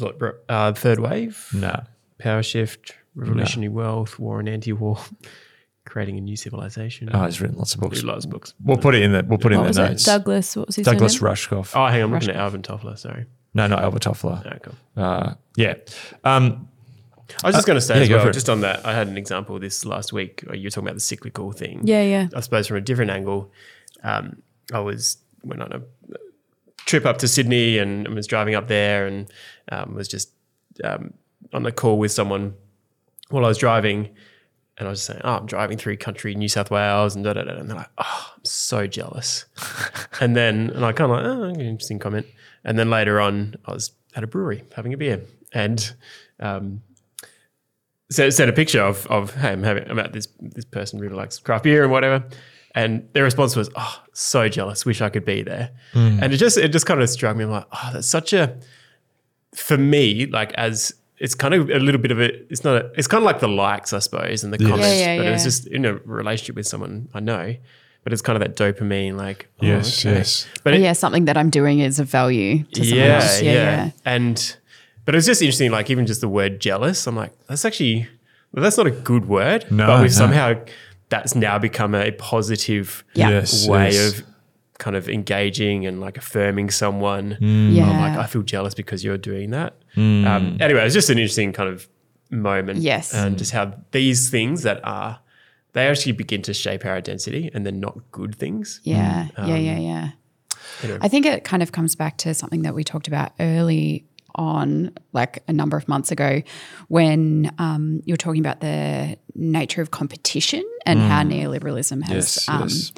[0.00, 1.84] Look, bro, uh, third wave, No.
[2.18, 4.98] power shift, revolutionary wealth, war and anti-war,
[5.90, 7.10] creating a new civilization.
[7.12, 8.02] Oh, he's written lots of books.
[8.02, 8.54] Lots of books.
[8.64, 10.04] We'll put it in the we'll put it what in was the it notes.
[10.04, 11.72] douglas what was his Douglas name Rushkoff.
[11.76, 12.96] Oh, hang on, I'm looking at Alvin Toffler.
[12.98, 13.26] Sorry.
[13.52, 14.46] No, not Albert Toffler.
[14.46, 15.02] Oh, cool.
[15.02, 15.74] Uh, yeah.
[16.24, 16.68] Um,
[17.42, 18.32] I was just going to say yeah, as well, it.
[18.32, 20.44] just on that, I had an example this last week.
[20.48, 21.80] uh, You were talking about the cyclical thing.
[21.84, 23.52] yeah yeah I suppose from a different angle,
[24.04, 25.80] um, I was went on a
[26.86, 29.30] trip up to Sydney and was driving up there and
[29.72, 30.30] um, was just
[30.84, 31.14] um,
[31.52, 32.54] on the call with someone
[33.30, 34.10] while I was driving.
[34.80, 37.34] And I was just saying, oh, I'm driving through country, New South Wales, and da
[37.34, 37.52] da da.
[37.52, 39.44] And they're like, oh, I'm so jealous.
[40.20, 42.26] and then, and I kind of like, oh, interesting comment.
[42.64, 45.94] And then later on, I was at a brewery having a beer and
[46.40, 46.82] um,
[48.10, 51.14] sent, sent a picture of, of hey, I'm having I'm at this this person really
[51.14, 52.24] likes craft beer and whatever.
[52.74, 54.86] And their response was, "Oh, so jealous.
[54.86, 55.70] Wish I could be there."
[56.22, 57.44] And it just it just kind of struck me.
[57.44, 58.58] I'm like, "Oh, that's such a."
[59.56, 62.34] For me, like as it's kind of a little bit of a.
[62.50, 62.82] It's not.
[62.82, 64.88] A, it's kind of like the likes, I suppose, and the comments.
[64.88, 67.54] Yeah, yeah, but it was just in a relationship with someone I know.
[68.02, 70.16] But it's kind of that dopamine, like oh, Yes, okay.
[70.16, 70.48] yes.
[70.64, 73.52] But it, yeah something that i'm doing is of value to someone yeah, else yeah,
[73.52, 74.56] yeah yeah And
[75.04, 77.06] but it was just interesting, like even just the word jealous.
[77.06, 78.08] I'm like, that's actually
[78.52, 79.70] well, that's not a good word.
[79.70, 80.16] No, but we've no.
[80.16, 80.54] somehow
[81.10, 83.28] that's now become a positive Yeah.
[83.30, 83.68] Yes.
[83.68, 84.18] way yes.
[84.20, 84.26] of
[84.80, 87.36] kind of engaging and like affirming someone.
[87.40, 89.76] yeah I'm like, I feel jealous because you're doing that.
[89.96, 91.88] Um, anyway, it's just an interesting kind of
[92.30, 92.80] moment.
[92.80, 93.14] Yes.
[93.14, 95.20] And just how these things that are,
[95.74, 98.80] they actually begin to shape our identity and they're not good things.
[98.82, 99.38] Yeah, Mm.
[99.38, 100.08] yeah, Um, yeah, yeah.
[100.82, 100.98] you know.
[101.00, 104.04] I think it kind of comes back to something that we talked about early
[104.36, 106.42] on, like a number of months ago,
[106.88, 112.14] when um, you were talking about the nature of competition and how neoliberalism has, Mm.
[112.14, 112.92] Yes, um, yes.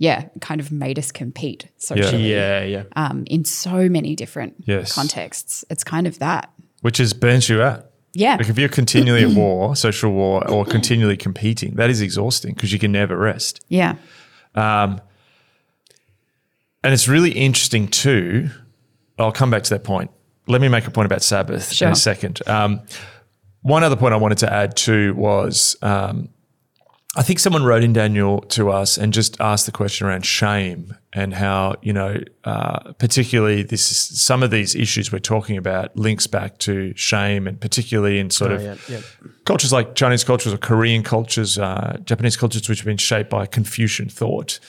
[0.00, 2.84] Yeah, kind of made us compete socially Yeah, yeah.
[2.96, 4.94] um, in so many different Yes.
[4.94, 5.62] contexts.
[5.68, 6.50] It's kind of that.
[6.80, 7.84] Which is burns you out.
[8.14, 8.36] Yeah.
[8.36, 12.72] Like if you're continually at war, social war, or continually competing, that is exhausting because
[12.72, 13.60] you can never rest.
[13.68, 13.96] Yeah.
[14.54, 15.00] And
[16.94, 18.48] it's really interesting too.
[19.18, 20.10] I'll come back to that point.
[20.46, 22.40] Let me make a point about Sabbath in a second.
[22.48, 22.80] Um,
[23.62, 26.30] one other point I wanted to add too was um,
[27.16, 30.94] I think someone wrote in Daniel to us and just asked the question around shame
[31.12, 35.96] and how you know, uh, particularly this is, some of these issues we're talking about
[35.96, 39.00] links back to shame and particularly in sort Oh, of yeah, yeah.
[39.44, 43.44] cultures like Chinese cultures or Korean cultures, uh, Japanese cultures, which have been shaped by
[43.44, 44.60] Confucian thought.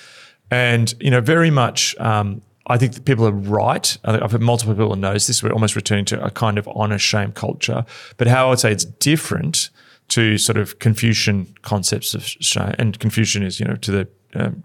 [0.50, 3.96] And, you know, very much, um, I think that people are right.
[4.04, 5.44] I think I've had multiple people notice this.
[5.44, 7.86] We're almost returning to a kind of honor shame culture.
[8.18, 9.70] But how I would say it's different
[10.12, 14.64] to sort of Confucian concepts of shame, and Confucian is, you know, to the um,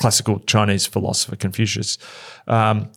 [0.00, 1.98] classical Chinese philosopher Confucius,
[2.46, 2.90] um,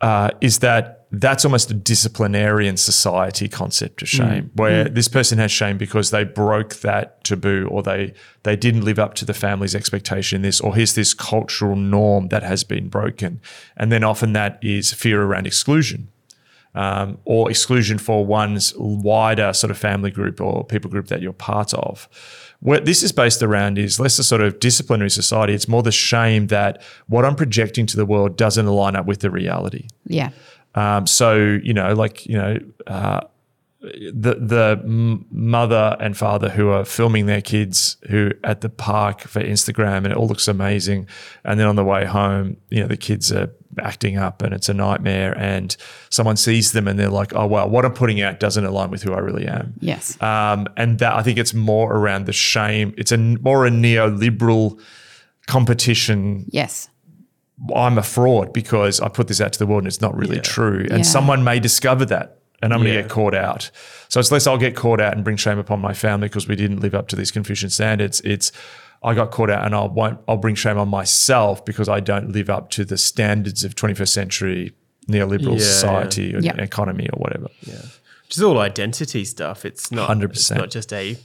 [0.00, 5.50] uh, is that that's almost a disciplinarian society concept of shame, where this person has
[5.50, 9.74] shame because they broke that taboo or they they didn't live up to the family's
[9.74, 13.40] expectation in this, or here's this cultural norm that has been broken,
[13.76, 16.08] and then often that is fear around exclusion.
[16.74, 21.32] Um, or exclusion for one's wider sort of family group or people group that you're
[21.32, 22.08] part of.
[22.60, 25.54] What this is based around is less a sort of disciplinary society.
[25.54, 29.20] It's more the shame that what I'm projecting to the world doesn't align up with
[29.20, 29.88] the reality.
[30.06, 30.30] Yeah.
[30.74, 33.20] Um, so you know, like you know, uh,
[33.80, 34.82] the the
[35.30, 40.08] mother and father who are filming their kids who at the park for Instagram, and
[40.08, 41.08] it all looks amazing,
[41.44, 44.68] and then on the way home, you know, the kids are acting up, and it's
[44.68, 45.76] a nightmare, and
[46.10, 49.02] someone sees them, and they're like, oh wow, what I'm putting out doesn't align with
[49.02, 49.74] who I really am.
[49.80, 50.20] Yes.
[50.22, 52.94] Um, and that I think it's more around the shame.
[52.96, 54.80] It's a more a neoliberal
[55.46, 56.88] competition yes.
[57.74, 60.36] I'm a fraud because I put this out to the world and it's not really
[60.36, 60.42] Yeah.
[60.42, 60.80] true.
[60.90, 61.02] And Yeah.
[61.02, 63.70] someone may discover that and I'm going to get caught out.
[64.08, 66.54] So it's less I'll get caught out and bring shame upon my family because we
[66.54, 68.20] didn't live up to these Confucian standards.
[68.24, 68.52] It's
[69.02, 72.32] I got caught out and I'll won't I'll bring shame on myself because I don't
[72.32, 74.72] live up to the standards of 21st century
[75.08, 76.56] neoliberal Yeah, society or Yeah.
[76.60, 77.48] economy or whatever.
[77.62, 77.80] Yeah.
[78.26, 79.64] Which is all identity stuff.
[79.64, 80.30] It's not 100%.
[80.32, 81.16] It's not just a.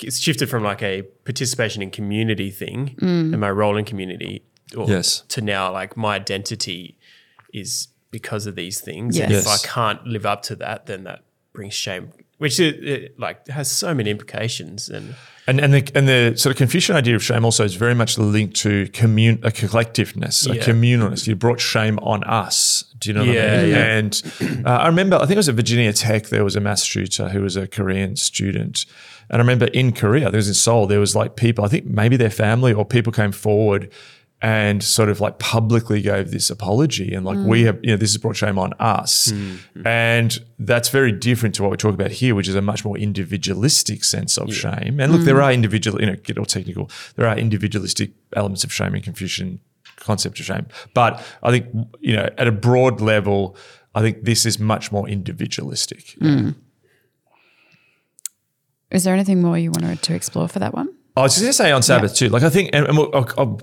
[0.00, 3.32] It's shifted from like a participation in community thing Mm.
[3.32, 4.42] and my role in community,
[4.76, 5.22] or Yes.
[5.28, 6.98] to now like my identity
[7.52, 9.18] is because of these things.
[9.18, 9.42] And Yes.
[9.46, 11.20] if I can't live up to that, then that
[11.52, 14.88] brings shame, which it, it like has so many implications.
[14.88, 15.14] And
[15.46, 18.16] And and the and the sort of Confucian idea of shame also is very much
[18.16, 20.62] linked to commun a collectiveness, a Yeah.
[20.62, 21.26] communalness.
[21.26, 22.84] You brought shame on us.
[22.98, 23.68] Do you know what Yeah, I mean?
[23.70, 23.96] yeah.
[23.98, 24.22] And
[24.66, 26.28] uh, I remember, I think it was at Virginia Tech.
[26.28, 28.86] There was a maths tutor who was a Korean student,
[29.28, 31.62] and I remember in Korea, there was in Seoul, there was like people.
[31.62, 33.90] I think maybe their family or people came forward
[34.44, 37.64] and sort of like publicly gave this apology and like we mm.
[37.64, 39.30] have you know this has brought shame on us.
[39.30, 39.54] Hmm.
[39.72, 39.86] Hmm.
[39.86, 42.98] And that's very different to what we talk about here which is a much more
[42.98, 45.00] individualistic sense of shame.
[45.00, 45.44] And look there hmm.
[45.44, 49.60] are individual you know get all technical there are individualistic elements of shame in confucian
[49.96, 50.66] concept of shame.
[50.92, 51.64] But i think
[52.00, 53.56] you know at a broad level
[53.94, 56.16] i think this is much more individualistic.
[58.90, 60.94] Is there anything more you wanted to explore for that one?
[61.16, 62.28] I was just going to say on Sabbath too.
[62.28, 63.60] Like I think, and, and we'll, I'll, I'll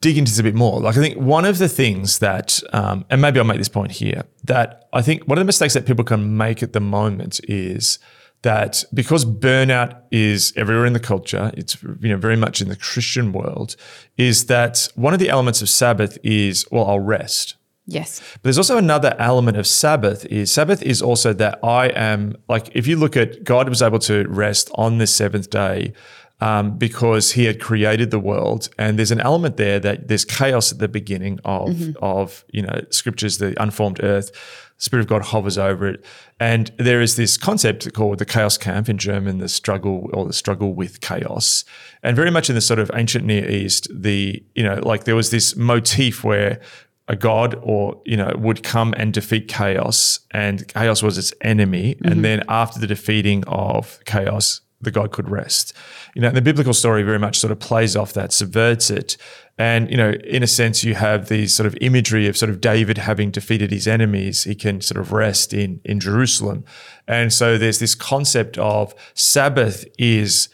[0.00, 0.80] dig into this a bit more.
[0.80, 3.92] Like I think one of the things that, um, and maybe I'll make this point
[3.92, 7.40] here, that I think one of the mistakes that people can make at the moment
[7.44, 7.98] is
[8.42, 12.76] that because burnout is everywhere in the culture, it's you know very much in the
[12.76, 13.74] Christian world,
[14.16, 17.56] is that one of the elements of Sabbath is well, I'll rest.
[17.86, 18.20] Yes.
[18.34, 22.70] But there's also another element of Sabbath is Sabbath is also that I am like
[22.76, 25.92] if you look at God was able to rest on the seventh day
[26.42, 30.72] um, because He had created the world, and there's an element there that there's chaos
[30.72, 34.32] at the beginning of of you know scriptures, the unformed earth.
[34.78, 36.04] The Spirit of God hovers over it,
[36.40, 40.74] and there is this concept called the Chaoskampf in German, the struggle or the struggle
[40.74, 41.64] with chaos,
[42.02, 45.16] and very much in the sort of ancient Near East, the you know like there
[45.16, 46.60] was this motif where
[47.08, 50.18] a god or you know would come and defeat chaos.
[50.32, 51.96] And chaos was its enemy.
[52.04, 55.72] And then after the defeating of chaos the god could rest.
[56.14, 59.16] You know and the biblical story very much sort of plays off that subverts it.
[59.58, 62.60] And you know in a sense you have these sort of imagery of sort of
[62.60, 64.44] david having defeated his enemies.
[64.44, 66.64] He can sort of rest in in jerusalem.
[67.08, 70.48] And so there's this concept of sabbath is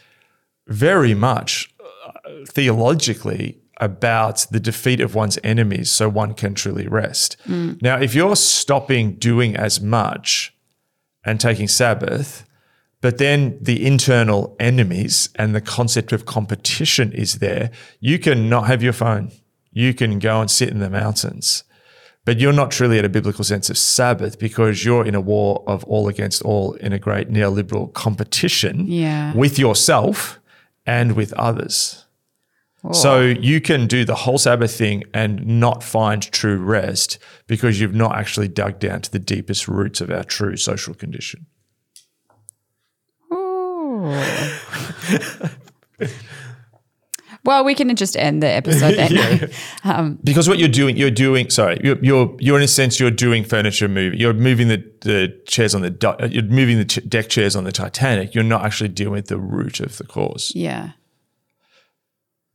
[0.67, 7.37] very much uh, theologically about the defeat of one's enemies so one can truly rest.
[7.81, 10.53] Now, if you're stopping doing as much
[11.23, 12.45] and taking Sabbath,
[13.01, 18.67] but then the internal enemies and the concept of competition is there, you can not
[18.67, 19.31] have your phone.
[19.71, 21.63] You can go and sit in the mountains.
[22.25, 25.63] But you're not truly at a biblical sense of Sabbath because you're in a war
[25.65, 29.33] of all against all in a great neoliberal competition Yeah.
[29.33, 30.39] with yourself
[30.85, 32.05] and with others.
[32.93, 37.93] So you can do the whole Sabbath thing and not find true rest because you've
[37.93, 41.45] not actually dug down to the deepest roots of our true social condition.
[47.45, 49.49] Well, we can just end the episode then.
[49.85, 51.49] Um, because what you're doing, you're doing.
[51.49, 54.19] Sorry, you're you're, you're in a sense you're doing furniture moving.
[54.19, 57.55] You're moving the, the chairs on the do- uh, you're moving the ch- deck chairs
[57.55, 58.35] on the Titanic.
[58.35, 60.51] You're not actually dealing with the root of the cause.
[60.53, 60.91] yeah.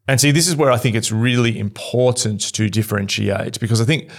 [0.07, 4.11] And see, this is where I think it's really important to differentiate because I think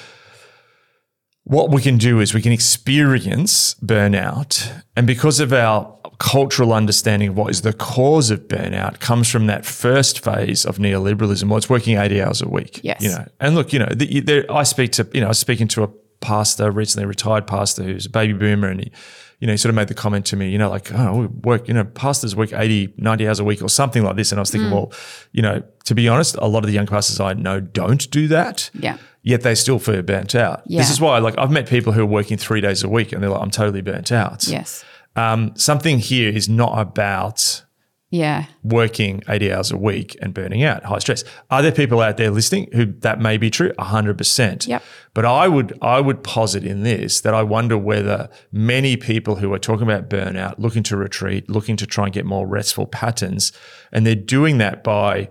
[1.46, 4.84] what we can do is we can experience burnout.
[4.96, 9.46] And because of our cultural understanding of what is the cause of burnout comes from
[9.48, 12.80] that first phase of neoliberalism, where it's working 80 hours a week.
[12.84, 13.02] Yes.
[13.02, 15.40] You know, and look, you know, the, there, I speak to, you know, I was
[15.40, 15.88] speaking to a
[16.20, 18.92] pastor, recently retired pastor who's a baby boomer and he,
[19.40, 21.28] you know, he sort of made the comment to me, you know, like, oh, we
[21.28, 24.32] work, you know, pastors work 80, 90 hours a week or something like this.
[24.32, 24.74] And I was thinking, mm.
[24.74, 24.94] well,
[25.34, 28.28] you know, to be honest, a lot of the young pastors I know don't do
[28.30, 28.72] that.
[28.74, 28.98] Yeah.
[29.28, 30.62] Yet they still feel burnt out.
[30.68, 30.80] Yeah.
[30.80, 33.22] This is why, like, I've met people who are working three days a week and
[33.24, 34.48] they're like, I'm totally burnt out.
[34.48, 34.86] Yes.
[35.16, 37.64] Um, something here is not about
[38.12, 38.46] Yeah.
[38.64, 41.24] working 80 hours a week and burning out, high stress.
[41.50, 43.74] Are there people out there listening who that may be true?
[43.80, 44.68] 100%.
[44.68, 44.84] Yep.
[45.16, 49.52] But I would I would posit in this that I wonder whether many people who
[49.54, 53.52] are talking about burnout, looking to retreat, looking to try and get more restful patterns,
[53.92, 55.30] and they're doing that by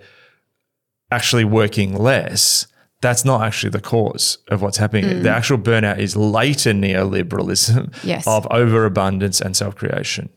[1.13, 2.67] actually working less,
[3.05, 5.23] that's not actually the cause of what's happening.
[5.23, 8.27] The actual burnout is later neoliberalism Yes.
[8.27, 10.29] of overabundance and self-creation.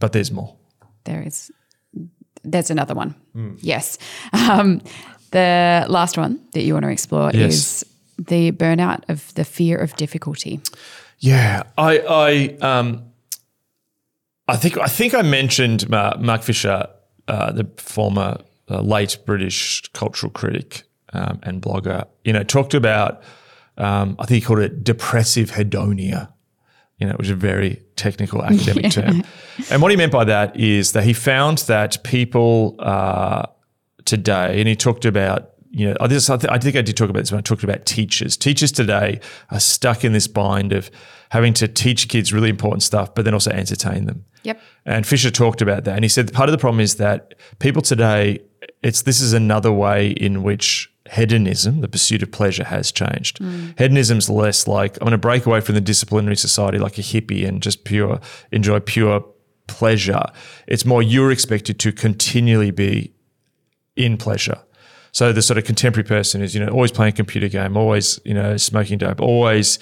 [0.00, 0.56] But there's more.
[1.04, 1.50] There is.
[2.42, 3.14] There's another one.
[3.62, 3.98] Yes.
[4.32, 4.80] Um,
[5.30, 7.54] the last one that you want to explore Yes.
[7.54, 7.84] is
[8.18, 10.60] the burnout of the fear of difficulty.
[11.20, 13.02] Yeah, I, I, um,
[14.48, 16.86] I think, I think I mentioned Mark, Mark Fisher,
[17.28, 22.06] uh, the former uh, late British cultural critic um, and blogger.
[22.24, 23.22] You know, talked about,
[23.76, 26.32] um, I think he called it depressive hedonia.
[26.98, 29.22] You know, it was a very technical academic term.
[29.70, 33.46] And what he meant by that is that he found that people uh,
[34.04, 37.20] today, and he talked about, you know, I, just, I think I did talk about
[37.20, 38.36] this when I talked about teachers.
[38.36, 40.90] Teachers today are stuck in this bind of
[41.30, 44.24] having to teach kids really important stuff, but then also entertain them.
[44.44, 44.60] Yep.
[44.86, 47.82] And Fisher talked about that, and he said part of the problem is that people
[47.82, 48.40] today,
[48.82, 53.38] it's this is another way in which hedonism, the pursuit of pleasure, has changed.
[53.38, 53.70] Hmm.
[53.78, 57.46] Hedonism's less like I'm going to break away from the disciplinary society like a hippie
[57.46, 58.20] and just pure
[58.52, 59.24] enjoy pure
[59.66, 60.24] pleasure.
[60.66, 63.12] It's more you're expected to continually be
[63.96, 64.58] in pleasure.
[65.12, 68.20] So the sort of contemporary person is, you know, always playing a computer game, always,
[68.24, 69.78] you know, smoking dope, always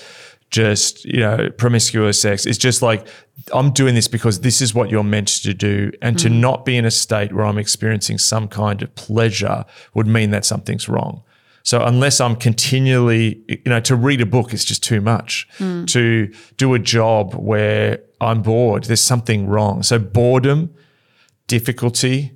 [0.50, 2.46] just, you know, promiscuous sex.
[2.46, 3.08] It's just like,
[3.52, 5.92] I'm doing this because this is what you're meant to do.
[6.00, 6.40] And to mm.
[6.40, 10.44] not be in a state where I'm experiencing some kind of pleasure would mean that
[10.44, 11.22] something's wrong.
[11.62, 15.48] So unless I'm continually, you know, to read a book is just too much.
[15.58, 15.86] Mm.
[15.88, 19.82] To do a job where I'm bored, there's something wrong.
[19.82, 20.74] So boredom,
[21.46, 22.32] difficulty,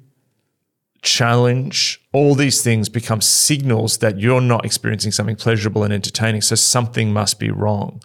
[1.03, 6.41] challenge, all these things become signals that you're not experiencing something pleasurable and entertaining.
[6.41, 8.01] So something must be wrong.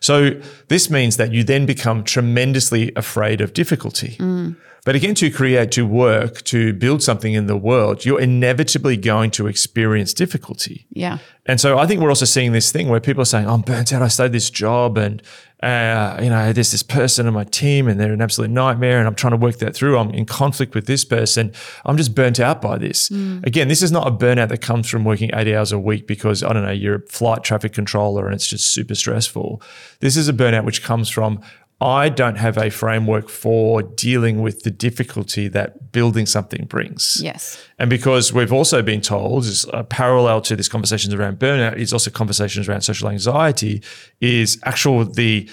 [0.00, 4.16] So this means that you then become tremendously afraid of difficulty.
[4.18, 4.56] Mm.
[4.84, 9.30] But again, to create, to work, to build something in the world, you're inevitably going
[9.32, 10.86] to experience difficulty.
[10.90, 11.18] Yeah.
[11.44, 13.60] And so I think we're also seeing this thing where people are saying, oh, I'm
[13.60, 14.02] burnt out.
[14.02, 15.22] I started this job and,
[15.62, 19.08] uh, you know, there's this person on my team and they're an absolute nightmare and
[19.08, 19.98] I'm trying to work that through.
[19.98, 21.52] I'm in conflict with this person.
[21.84, 23.10] I'm just burnt out by this.
[23.42, 26.44] Again, this is not a burnout that comes from working 80 hours a week because,
[26.44, 29.60] I don't know, you're a flight traffic controller and it's just super stressful.
[29.98, 31.40] This is a burnout which comes from,
[31.80, 37.20] I don't have a framework for dealing with the difficulty that building something brings.
[37.22, 37.62] Yes.
[37.78, 41.92] And because we've also been told, is a parallel to these conversations around burnout, is
[41.92, 43.82] also conversations around social anxiety,
[44.20, 45.48] is actual the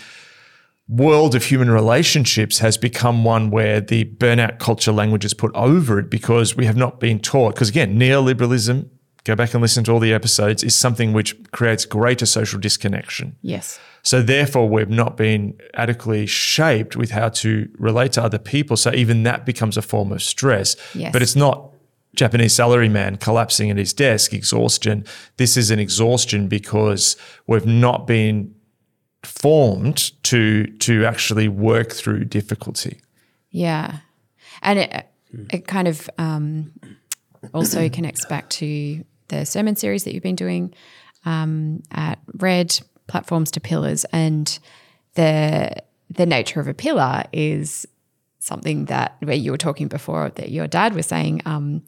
[0.87, 5.99] world of human relationships has become one where the burnout culture language is put over
[5.99, 7.53] it because we have not been taught.
[7.55, 8.89] Because again, neoliberalism,
[9.25, 13.35] go back and listen to all the episodes, is something which creates greater social disconnection.
[13.41, 13.79] Yes.
[14.03, 18.77] So therefore, we've not been adequately shaped with how to relate to other people.
[18.77, 20.75] So even that becomes a form of stress.
[20.93, 21.11] Yes.
[21.11, 21.71] But it's not
[22.15, 25.05] Japanese salaryman collapsing at his desk, exhaustion.
[25.37, 28.53] This is an exhaustion because we've not been
[29.23, 33.01] formed to to actually work through difficulty.
[33.49, 33.99] Yeah.
[34.61, 35.07] And it,
[35.49, 36.71] it kind of um,
[37.53, 40.73] also connects back to the sermon series that you've been doing
[41.25, 44.05] um, at Red Platforms to Pillars.
[44.11, 44.57] And
[45.15, 45.71] the,
[46.09, 47.87] the nature of a pillar is
[48.39, 51.81] something that, where you were talking before, that your dad was saying, um,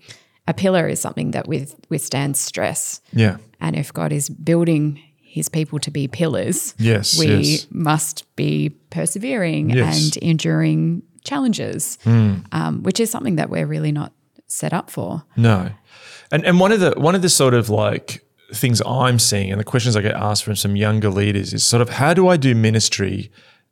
[0.47, 3.01] a pillar is something that with, withstands stress.
[3.13, 3.38] Yeah.
[3.59, 7.67] And if God is building his people to be pillars, Yes, we yes.
[7.69, 10.05] must be persevering Yes.
[10.15, 14.13] and enduring challenges, um, which is something that we're really not
[14.47, 15.23] set up for.
[15.35, 15.69] No.
[16.32, 18.23] And and one of the one of the sort of like
[18.53, 21.82] things I'm seeing and the questions I get asked from some younger leaders is sort
[21.82, 23.32] of how do I do ministry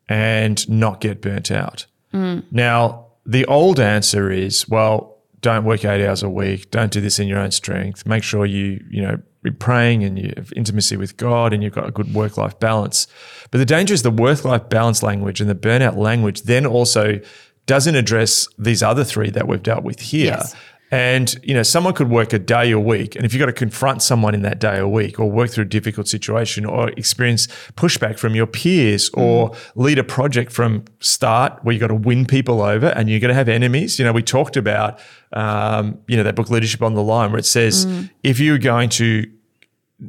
[0.10, 1.86] and not get burnt out?
[2.14, 2.44] Mm.
[2.52, 6.72] Now, the old answer is, well, don't work eight hours a week.
[6.72, 8.06] Don't do this in your own strength.
[8.06, 11.74] Make sure you, you know, be praying and you have intimacy with God and you've
[11.74, 13.08] got a good work life balance.
[13.52, 17.20] But the danger is the work life balance language and the burnout language then also
[17.68, 20.38] doesn't address these other three that we've dealt with here.
[20.38, 20.56] Yes.
[20.92, 23.54] And you know, someone could work a day a week, and if you've got to
[23.54, 27.48] confront someone in that day a week, or work through a difficult situation, or experience
[27.76, 32.26] pushback from your peers, or lead a project from start where you've got to win
[32.26, 33.98] people over, and you're going to have enemies.
[33.98, 35.00] You know, we talked about
[35.34, 37.88] um, you know that book Leadership on the Line, where it says
[38.24, 39.26] if you're going to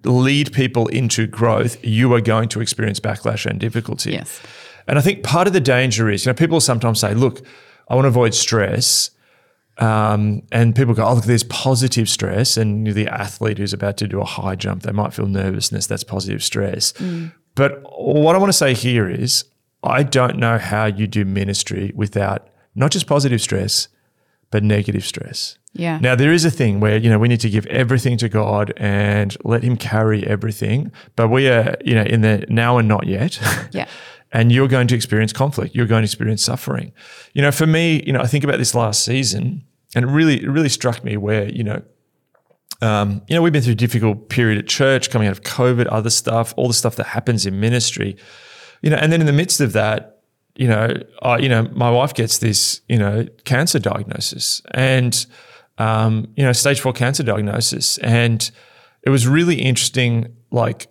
[0.04, 4.12] lead people into growth, you are going to experience backlash and difficulty.
[4.12, 4.40] Yes.
[4.88, 7.44] And I think part of the danger is, you know, people sometimes say, look,
[7.88, 9.10] I want to avoid stress.
[9.78, 12.56] Um, and people go, oh, look, there's positive stress.
[12.56, 15.86] And the athlete who's about to do a high jump, they might feel nervousness.
[15.86, 16.92] That's positive stress.
[17.54, 19.44] But what I want to say here is,
[19.82, 23.88] I don't know how you do ministry without not just positive stress,
[24.50, 25.58] but negative stress.
[25.72, 25.98] Yeah.
[25.98, 28.72] Now there is a thing where you know we need to give everything to God
[28.76, 33.06] and let Him carry everything, but we are you know in the now and not
[33.06, 33.38] yet.
[33.72, 33.86] Yeah.
[34.32, 35.74] and you're going to experience conflict.
[35.74, 36.92] You're going to experience suffering.
[37.32, 39.64] You know, for me, you know, I think about this last season,
[39.94, 41.82] and it really, it really struck me where you know.
[42.82, 45.88] Um, you know, we've been through a difficult period at church, coming out of COVID,
[45.90, 48.18] other stuff, all the stuff that happens in ministry.
[48.82, 50.20] You know, and then in the midst of that,
[50.56, 55.26] you know, I, you know, my wife gets this, you know, cancer diagnosis, and
[55.78, 58.50] um, you know, stage four cancer diagnosis, and
[59.02, 60.34] it was really interesting.
[60.50, 60.88] Like,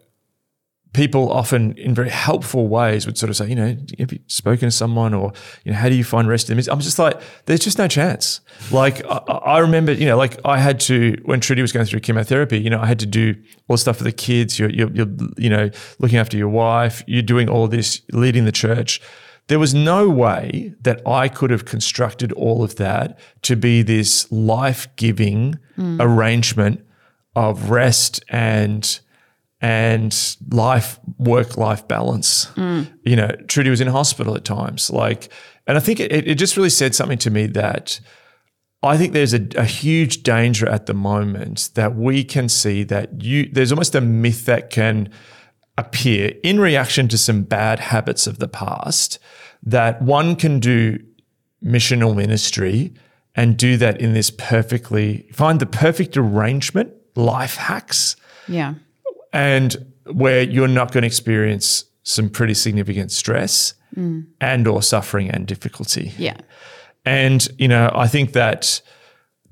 [0.96, 4.68] people often, in very helpful ways, would sort of say, you know, have you spoken
[4.68, 5.34] to someone, or
[5.64, 6.72] you know, how do you find rest in the midst?
[6.72, 8.40] I'm just like, there's just no chance.
[8.72, 12.00] Like, I, I remember, you know, like I had to when Trudy was going through
[12.00, 12.60] chemotherapy.
[12.60, 13.36] You know, I had to do
[13.68, 14.58] all the stuff for the kids.
[14.58, 15.70] You're, you're, you're you know,
[16.00, 17.04] looking after your wife.
[17.06, 19.02] You're doing all this, leading the church
[19.48, 24.32] there was no way that I could have constructed all of that to be this
[24.32, 25.98] life giving mm.
[26.00, 26.84] arrangement
[27.36, 29.00] of rest and
[29.62, 32.46] and life work life balance.
[32.56, 32.92] Mm.
[33.04, 35.32] You know, Trudy was in hospital at times, like,
[35.68, 38.00] and I think it, it just really said something to me that
[38.84, 43.24] I think there's a, a huge danger at the moment that we can see that
[43.24, 45.10] you there's almost a myth that can
[45.78, 49.20] appear in reaction to some bad habits of the past
[49.64, 51.00] that one can do
[51.64, 52.94] missional ministry
[53.34, 58.16] and do that in this perfectly find the perfect arrangement life hacks
[58.48, 58.76] Yeah.
[59.36, 59.76] And
[60.12, 63.74] where you're not going to experience some pretty significant stress
[64.42, 66.38] and or suffering and difficulty Yeah.
[67.06, 68.82] and, you know, I think that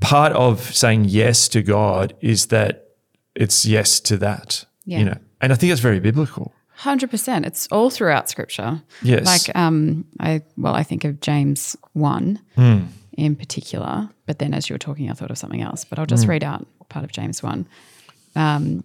[0.01, 2.87] part of saying yes to God is that
[3.35, 4.99] it's yes to that, Yeah.
[4.99, 6.53] you know, and I think it's very biblical.
[6.75, 7.45] Hundred percent.
[7.45, 8.81] It's all throughout Scripture.
[9.01, 9.25] Yes.
[9.25, 12.79] Like, um, I well, I think of James one Hmm.
[13.17, 15.85] in particular, but then as you were talking, I thought of something else.
[15.85, 17.65] But I'll just read out part of James one.
[18.35, 18.83] Um,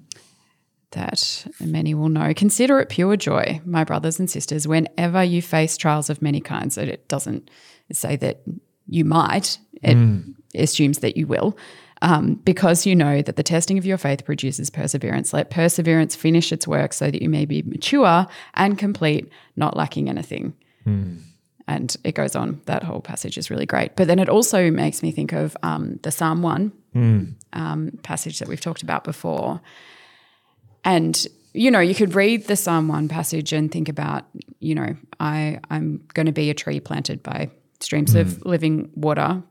[0.92, 2.32] that many will know.
[2.34, 6.78] Consider it pure joy, my brothers and sisters, whenever you face trials of many kinds.
[6.78, 7.50] It doesn't
[7.92, 8.42] say that
[8.86, 9.96] you might, it
[10.54, 11.56] assumes that you will,
[12.00, 15.32] um, because you know that the testing of your faith produces perseverance.
[15.32, 20.08] Let perseverance finish its work so that you may be mature and complete, not lacking
[20.08, 20.54] anything.
[21.66, 22.62] And it goes on.
[22.64, 23.94] That whole passage is really great.
[23.94, 26.72] But then it also makes me think of um, the Psalm 1
[27.52, 29.60] um, passage that we've talked about before.
[30.84, 34.24] And, you know, you could read the Psalm 1 passage and think about,
[34.60, 37.50] you know, I, I'm going to be a tree planted by
[37.80, 38.44] streams of mm.
[38.44, 39.42] living water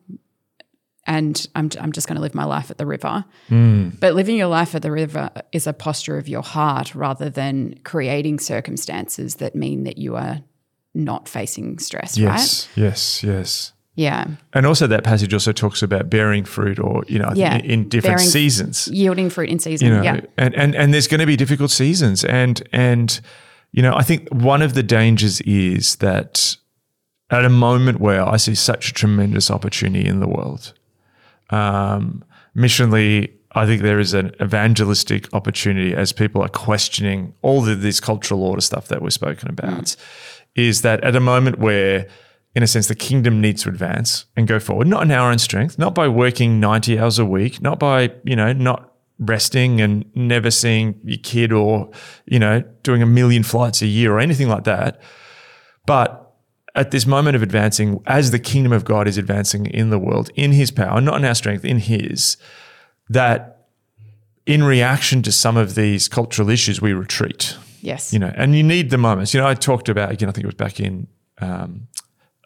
[1.08, 3.24] and I'm, I'm just going to live my life at the river.
[3.50, 3.98] Mm.
[4.00, 7.80] But living your life at the river is a posture of your heart rather than
[7.86, 10.42] creating circumstances that mean that you are
[10.94, 12.34] not facing stress, right?
[12.38, 13.74] Yes, yes, yes.
[13.98, 14.28] Yeah.
[14.54, 17.58] And also that passage also talks about bearing fruit or, you know, Yeah.
[17.58, 18.88] in, different Bearing- seasons.
[18.94, 19.88] Yielding fruit in season.
[19.88, 20.22] you know, yeah.
[20.38, 23.20] and, and and there's going to be difficult seasons, and and
[23.72, 26.56] you know, I think one of the dangers is that
[27.32, 30.74] at a moment where I see such a tremendous opportunity in the world,
[31.50, 32.24] um,
[32.56, 38.00] missionally, I think there is an evangelistic opportunity as people are questioning all of this
[38.00, 39.96] cultural order stuff that we've spoken about.
[40.56, 42.08] Is that at a moment where
[42.58, 45.38] in a sense, the kingdom needs to advance and go forward, not in our own
[45.38, 50.10] strength, not by working 90 hours a week, not by, you know, not resting and
[50.16, 51.88] never seeing your kid or,
[52.26, 55.00] you know, doing a million flights a year or anything like that.
[55.86, 56.34] But
[56.74, 60.32] at this moment of advancing, as the kingdom of God is advancing in the world,
[60.34, 62.38] in his power, not in our strength, in his,
[63.08, 63.68] that
[64.48, 68.12] in reaction to some of these cultural issues, we retreat Yes.
[68.12, 69.36] you know, and you need the moments.
[69.36, 70.28] You know, I talked about again.
[70.28, 71.08] I think it was back in
[71.40, 71.88] um,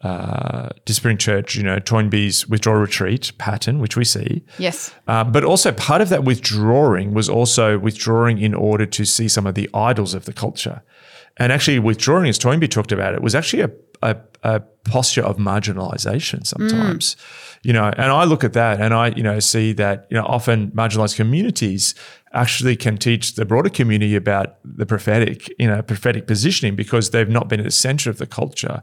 [0.02, 4.44] uh, Disciplinary Church, you know, Toynbee's withdrawal retreat pattern, which we see.
[4.58, 4.92] Yes.
[5.06, 9.46] Uh, but also part of that withdrawing was also withdrawing in order to see some
[9.46, 10.82] of the idols of the culture.
[11.38, 13.70] And actually, withdrawing, as Toynbee talked about it, was actually a,
[14.02, 17.16] a, a posture of marginalization sometimes.
[17.62, 20.24] You know, and I look at that and I, you know, see that, you know,
[20.24, 21.94] often marginalized communities
[22.34, 27.28] actually can teach the broader community about the prophetic, you know, prophetic positioning because they've
[27.28, 28.82] not been at the center of the culture.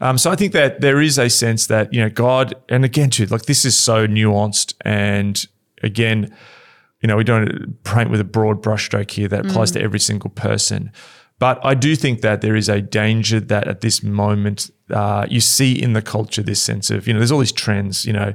[0.00, 3.10] Um, so I think that there is a sense that, you know, God, and again,
[3.10, 5.46] too, like this is so nuanced and
[5.82, 6.34] again,
[7.00, 10.30] you know, we don't paint with a broad brushstroke here that applies to every single
[10.30, 10.92] person.
[11.38, 15.40] But I do think that there is a danger that at this moment uh, you
[15.40, 18.34] see in the culture this sense of, you know, there's all these trends, you know,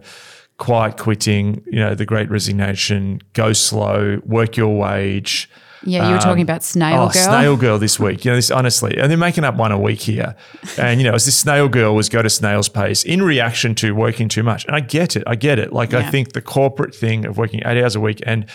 [0.57, 5.49] quiet quitting, you know, the great resignation, go slow, work your wage.
[5.83, 7.23] Yeah, you were talking um, about Snail Oh, Girl.
[7.23, 8.25] Snail Girl this week.
[8.25, 10.35] You know, this honestly, and they're making up one a week here.
[10.79, 13.91] And you know, as this Snail Girl was go to snail's pace in reaction to
[13.93, 14.65] working too much.
[14.65, 15.23] And I get it.
[15.27, 15.73] I get it.
[15.73, 18.47] Like I think the corporate thing of working eight hours a week and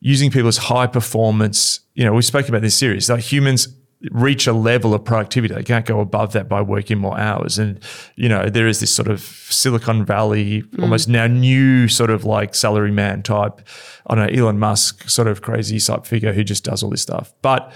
[0.00, 1.80] using people as high performance.
[1.94, 3.10] You know, we spoke about this series.
[3.10, 3.68] Like humans
[4.10, 5.54] reach a level of productivity.
[5.54, 7.58] They can't go above that by working more hours.
[7.58, 7.80] And,
[8.16, 12.54] you know, there is this sort of Silicon Valley, almost now new sort of like
[12.54, 13.60] salary man type,
[14.06, 17.02] I don't know, Elon Musk sort of crazy type figure who just does all this
[17.02, 17.34] stuff.
[17.42, 17.72] But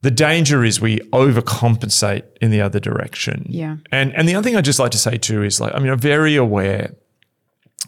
[0.00, 3.46] the danger is we overcompensate in the other direction.
[3.48, 3.76] Yeah.
[3.90, 5.90] And and the other thing I'd just like to say too is like, I mean,
[5.90, 6.94] I'm very aware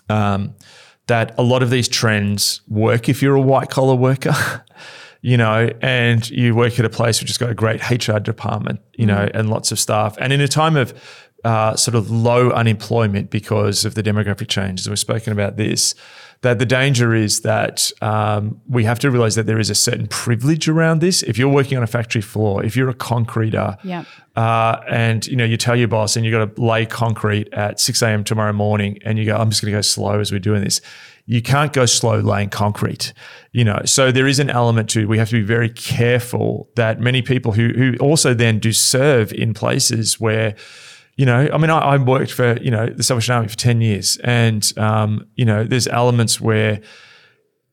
[0.08, 0.54] um,
[1.06, 4.34] that a lot of these trends work if you're a white collar worker.
[5.22, 8.80] You know, and you work at a place which has got a great HR department,
[8.94, 10.16] you know, and lots of staff.
[10.18, 10.94] And in a time of
[11.44, 15.94] uh, sort of low unemployment because of the demographic changes, we've spoken about this,
[16.40, 20.06] that the danger is that um, we have to realize that there is a certain
[20.06, 21.22] privilege around this.
[21.22, 24.04] If you're working on a factory floor, if you're a concreter, Yeah.
[24.36, 27.78] uh, and you know you tell your boss and you've got to lay concrete at
[27.78, 30.38] 6 a.m tomorrow morning and you go i'm just going to go slow as we're
[30.38, 30.80] doing this
[31.30, 33.12] you can't go slow laying concrete
[33.52, 37.00] you know so there is an element to we have to be very careful that
[37.00, 40.54] many people who who also then do serve in places where
[41.20, 43.82] you know, I mean, I, I worked for, you know, the Salvation Army for 10
[43.82, 44.16] years.
[44.24, 46.80] And, um, you know, there's elements where,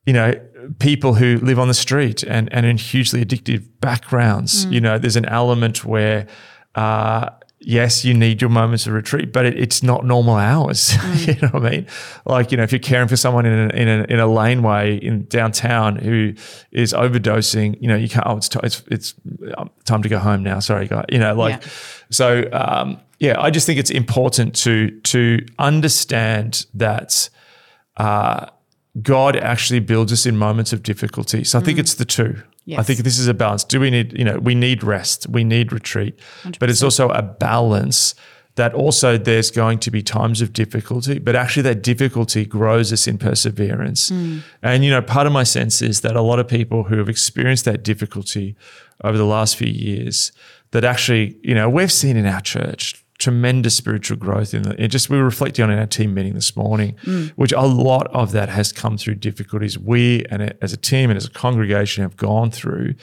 [0.05, 0.33] you know,
[0.79, 5.15] people who live on the street and, and in hugely addictive backgrounds, you know, there's
[5.15, 6.27] an element where,
[6.75, 7.29] uh,
[7.59, 10.93] yes, you need your moments of retreat, but it, it's not normal hours.
[11.27, 11.87] you know what I mean?
[12.25, 14.97] Like, you know, if you're caring for someone in a, in a, in a laneway
[14.97, 16.33] in downtown who
[16.71, 19.13] is overdosing, you know, you can't, oh, it's, t- it's, it's
[19.57, 20.59] um, time to go home now.
[20.59, 21.05] Sorry, guy.
[21.09, 21.69] You know, like, Yeah.
[22.11, 27.29] so, um, yeah, I just think it's important to, to understand that,
[27.97, 28.47] uh,
[29.01, 31.43] God actually builds us in moments of difficulty.
[31.43, 32.41] So I think it's the two.
[32.75, 33.63] I think this is a balance.
[33.63, 36.19] Do we need, you know, we need rest, we need retreat,
[36.59, 38.13] but it's also a balance
[38.55, 43.07] that also there's going to be times of difficulty, but actually that difficulty grows us
[43.07, 44.09] in perseverance.
[44.09, 44.39] Hmm.
[44.63, 47.07] And, you know, part of my sense is that a lot of people who have
[47.07, 48.55] experienced that difficulty
[49.03, 50.31] over the last few years,
[50.71, 54.89] that actually, you know, we've seen in our church tremendous spiritual growth in the, it
[54.89, 56.95] just we were reflecting on in our team meeting this morning,
[57.35, 61.17] which a lot of that has come through difficulties we and as a team and
[61.17, 62.93] as a congregation have gone through.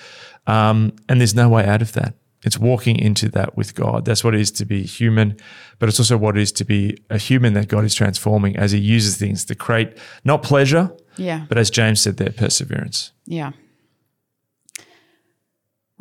[0.46, 2.14] Um, and there's no way out of that.
[2.44, 4.04] It's walking into that with God.
[4.04, 5.36] That's what it is to be human,
[5.78, 8.70] but it's also what it is to be a human that God is transforming as
[8.72, 11.46] He uses things to create not pleasure, Yeah.
[11.48, 13.12] but as James said there, perseverance.
[13.26, 13.52] Yeah.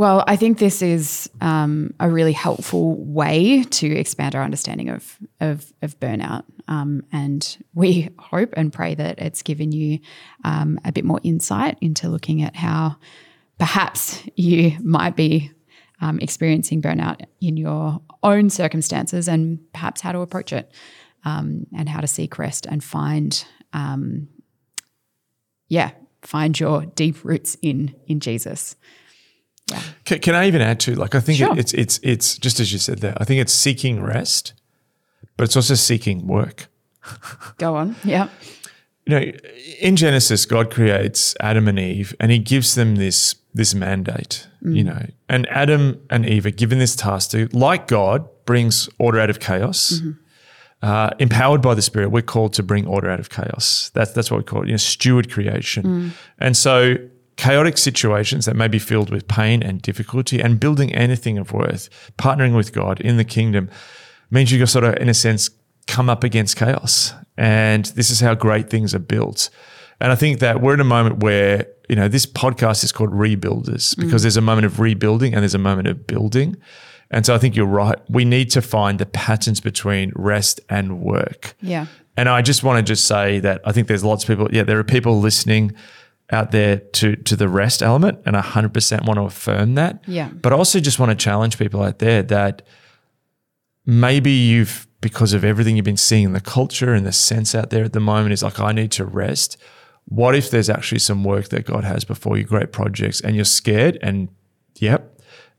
[0.04, 5.18] Well, I think this is um, a really helpful way to expand our understanding of
[5.39, 9.99] of, of burnout, um, and we hope and pray that it's given you
[10.43, 12.97] um, a bit more insight into looking at how
[13.60, 15.51] perhaps you might be
[16.01, 20.70] um, experiencing burnout in your own circumstances, and perhaps how to approach it,
[21.24, 24.28] um, and how to seek rest and find um,
[25.70, 25.91] yeah,
[26.24, 28.76] find your deep roots in in Jesus.
[30.05, 31.53] Can, can I even add to like I think Sure.
[31.53, 33.15] it, it's it's it's just as you said there.
[33.17, 34.53] I think it's seeking rest,
[35.38, 36.67] but it's also seeking work.
[37.57, 37.95] Go on.
[38.03, 38.30] Yeah.
[39.05, 39.32] You know,
[39.82, 44.47] in Genesis, God creates Adam and Eve, and He gives them this this mandate.
[44.61, 44.86] You mm.
[44.86, 49.30] know, and Adam and Eve are given this task to, like God, brings order out
[49.30, 49.93] of chaos.
[49.93, 50.11] Mm-hmm.
[50.82, 53.89] Uh, empowered by the Spirit, we're called to bring order out of chaos.
[53.93, 54.67] That's that's what we call it.
[54.67, 55.84] You know, steward creation.
[55.84, 56.09] Mm.
[56.39, 56.95] And so,
[57.36, 61.89] chaotic situations that may be filled with pain and difficulty, and building anything of worth,
[62.17, 63.69] partnering with God in the kingdom,
[64.29, 65.49] means you sort of, in a sense,
[65.88, 67.13] come up against chaos.
[67.38, 69.49] And this is how great things are built.
[69.99, 73.11] And I think that we're in a moment where, you know, this podcast is called
[73.11, 74.01] Rebuilders mm.
[74.01, 76.57] because there's a moment of rebuilding and there's a moment of building.
[77.11, 77.97] And so I think you're right.
[78.09, 81.55] We need to find the patterns between rest and work.
[81.61, 81.86] Yeah.
[82.17, 84.63] And I just want to just say that I think there's lots of people, yeah,
[84.63, 85.73] there are people listening
[86.34, 90.03] out there to to the rest element and I 100% want to affirm that.
[90.07, 90.29] Yeah.
[90.29, 92.63] But I also just want to challenge people out there that
[93.86, 97.69] maybe you've because of everything you've been seeing in the culture and the sense out
[97.69, 99.57] there at the moment is like I need to rest.
[100.05, 103.45] What if there's actually some work that God has before you, great projects, and you're
[103.45, 104.29] scared and
[104.79, 105.12] yep,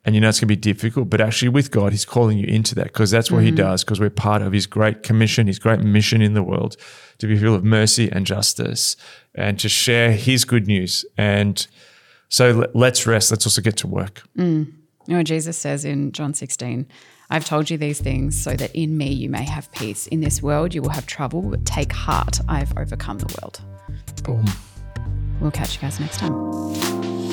[0.05, 2.47] and you know it's going to be difficult, but actually with God, He's calling you
[2.47, 3.57] into that because that's what He mm.
[3.57, 6.77] does because we're part of His great commission, His great mission in the world
[7.19, 8.97] to be full of mercy and justice
[9.35, 11.05] and to share His good news.
[11.17, 11.67] And
[12.29, 13.31] so let- let's rest.
[13.31, 14.23] Let's also get to work.
[14.37, 14.73] Mm.
[15.07, 16.87] You know Jesus says in John 16?
[17.31, 20.07] I've told you these things so that in me you may have peace.
[20.09, 23.61] In this world you will have trouble, but take heart, I've overcome the world.
[24.23, 24.45] Boom.
[25.41, 27.24] We'll catch you guys next time.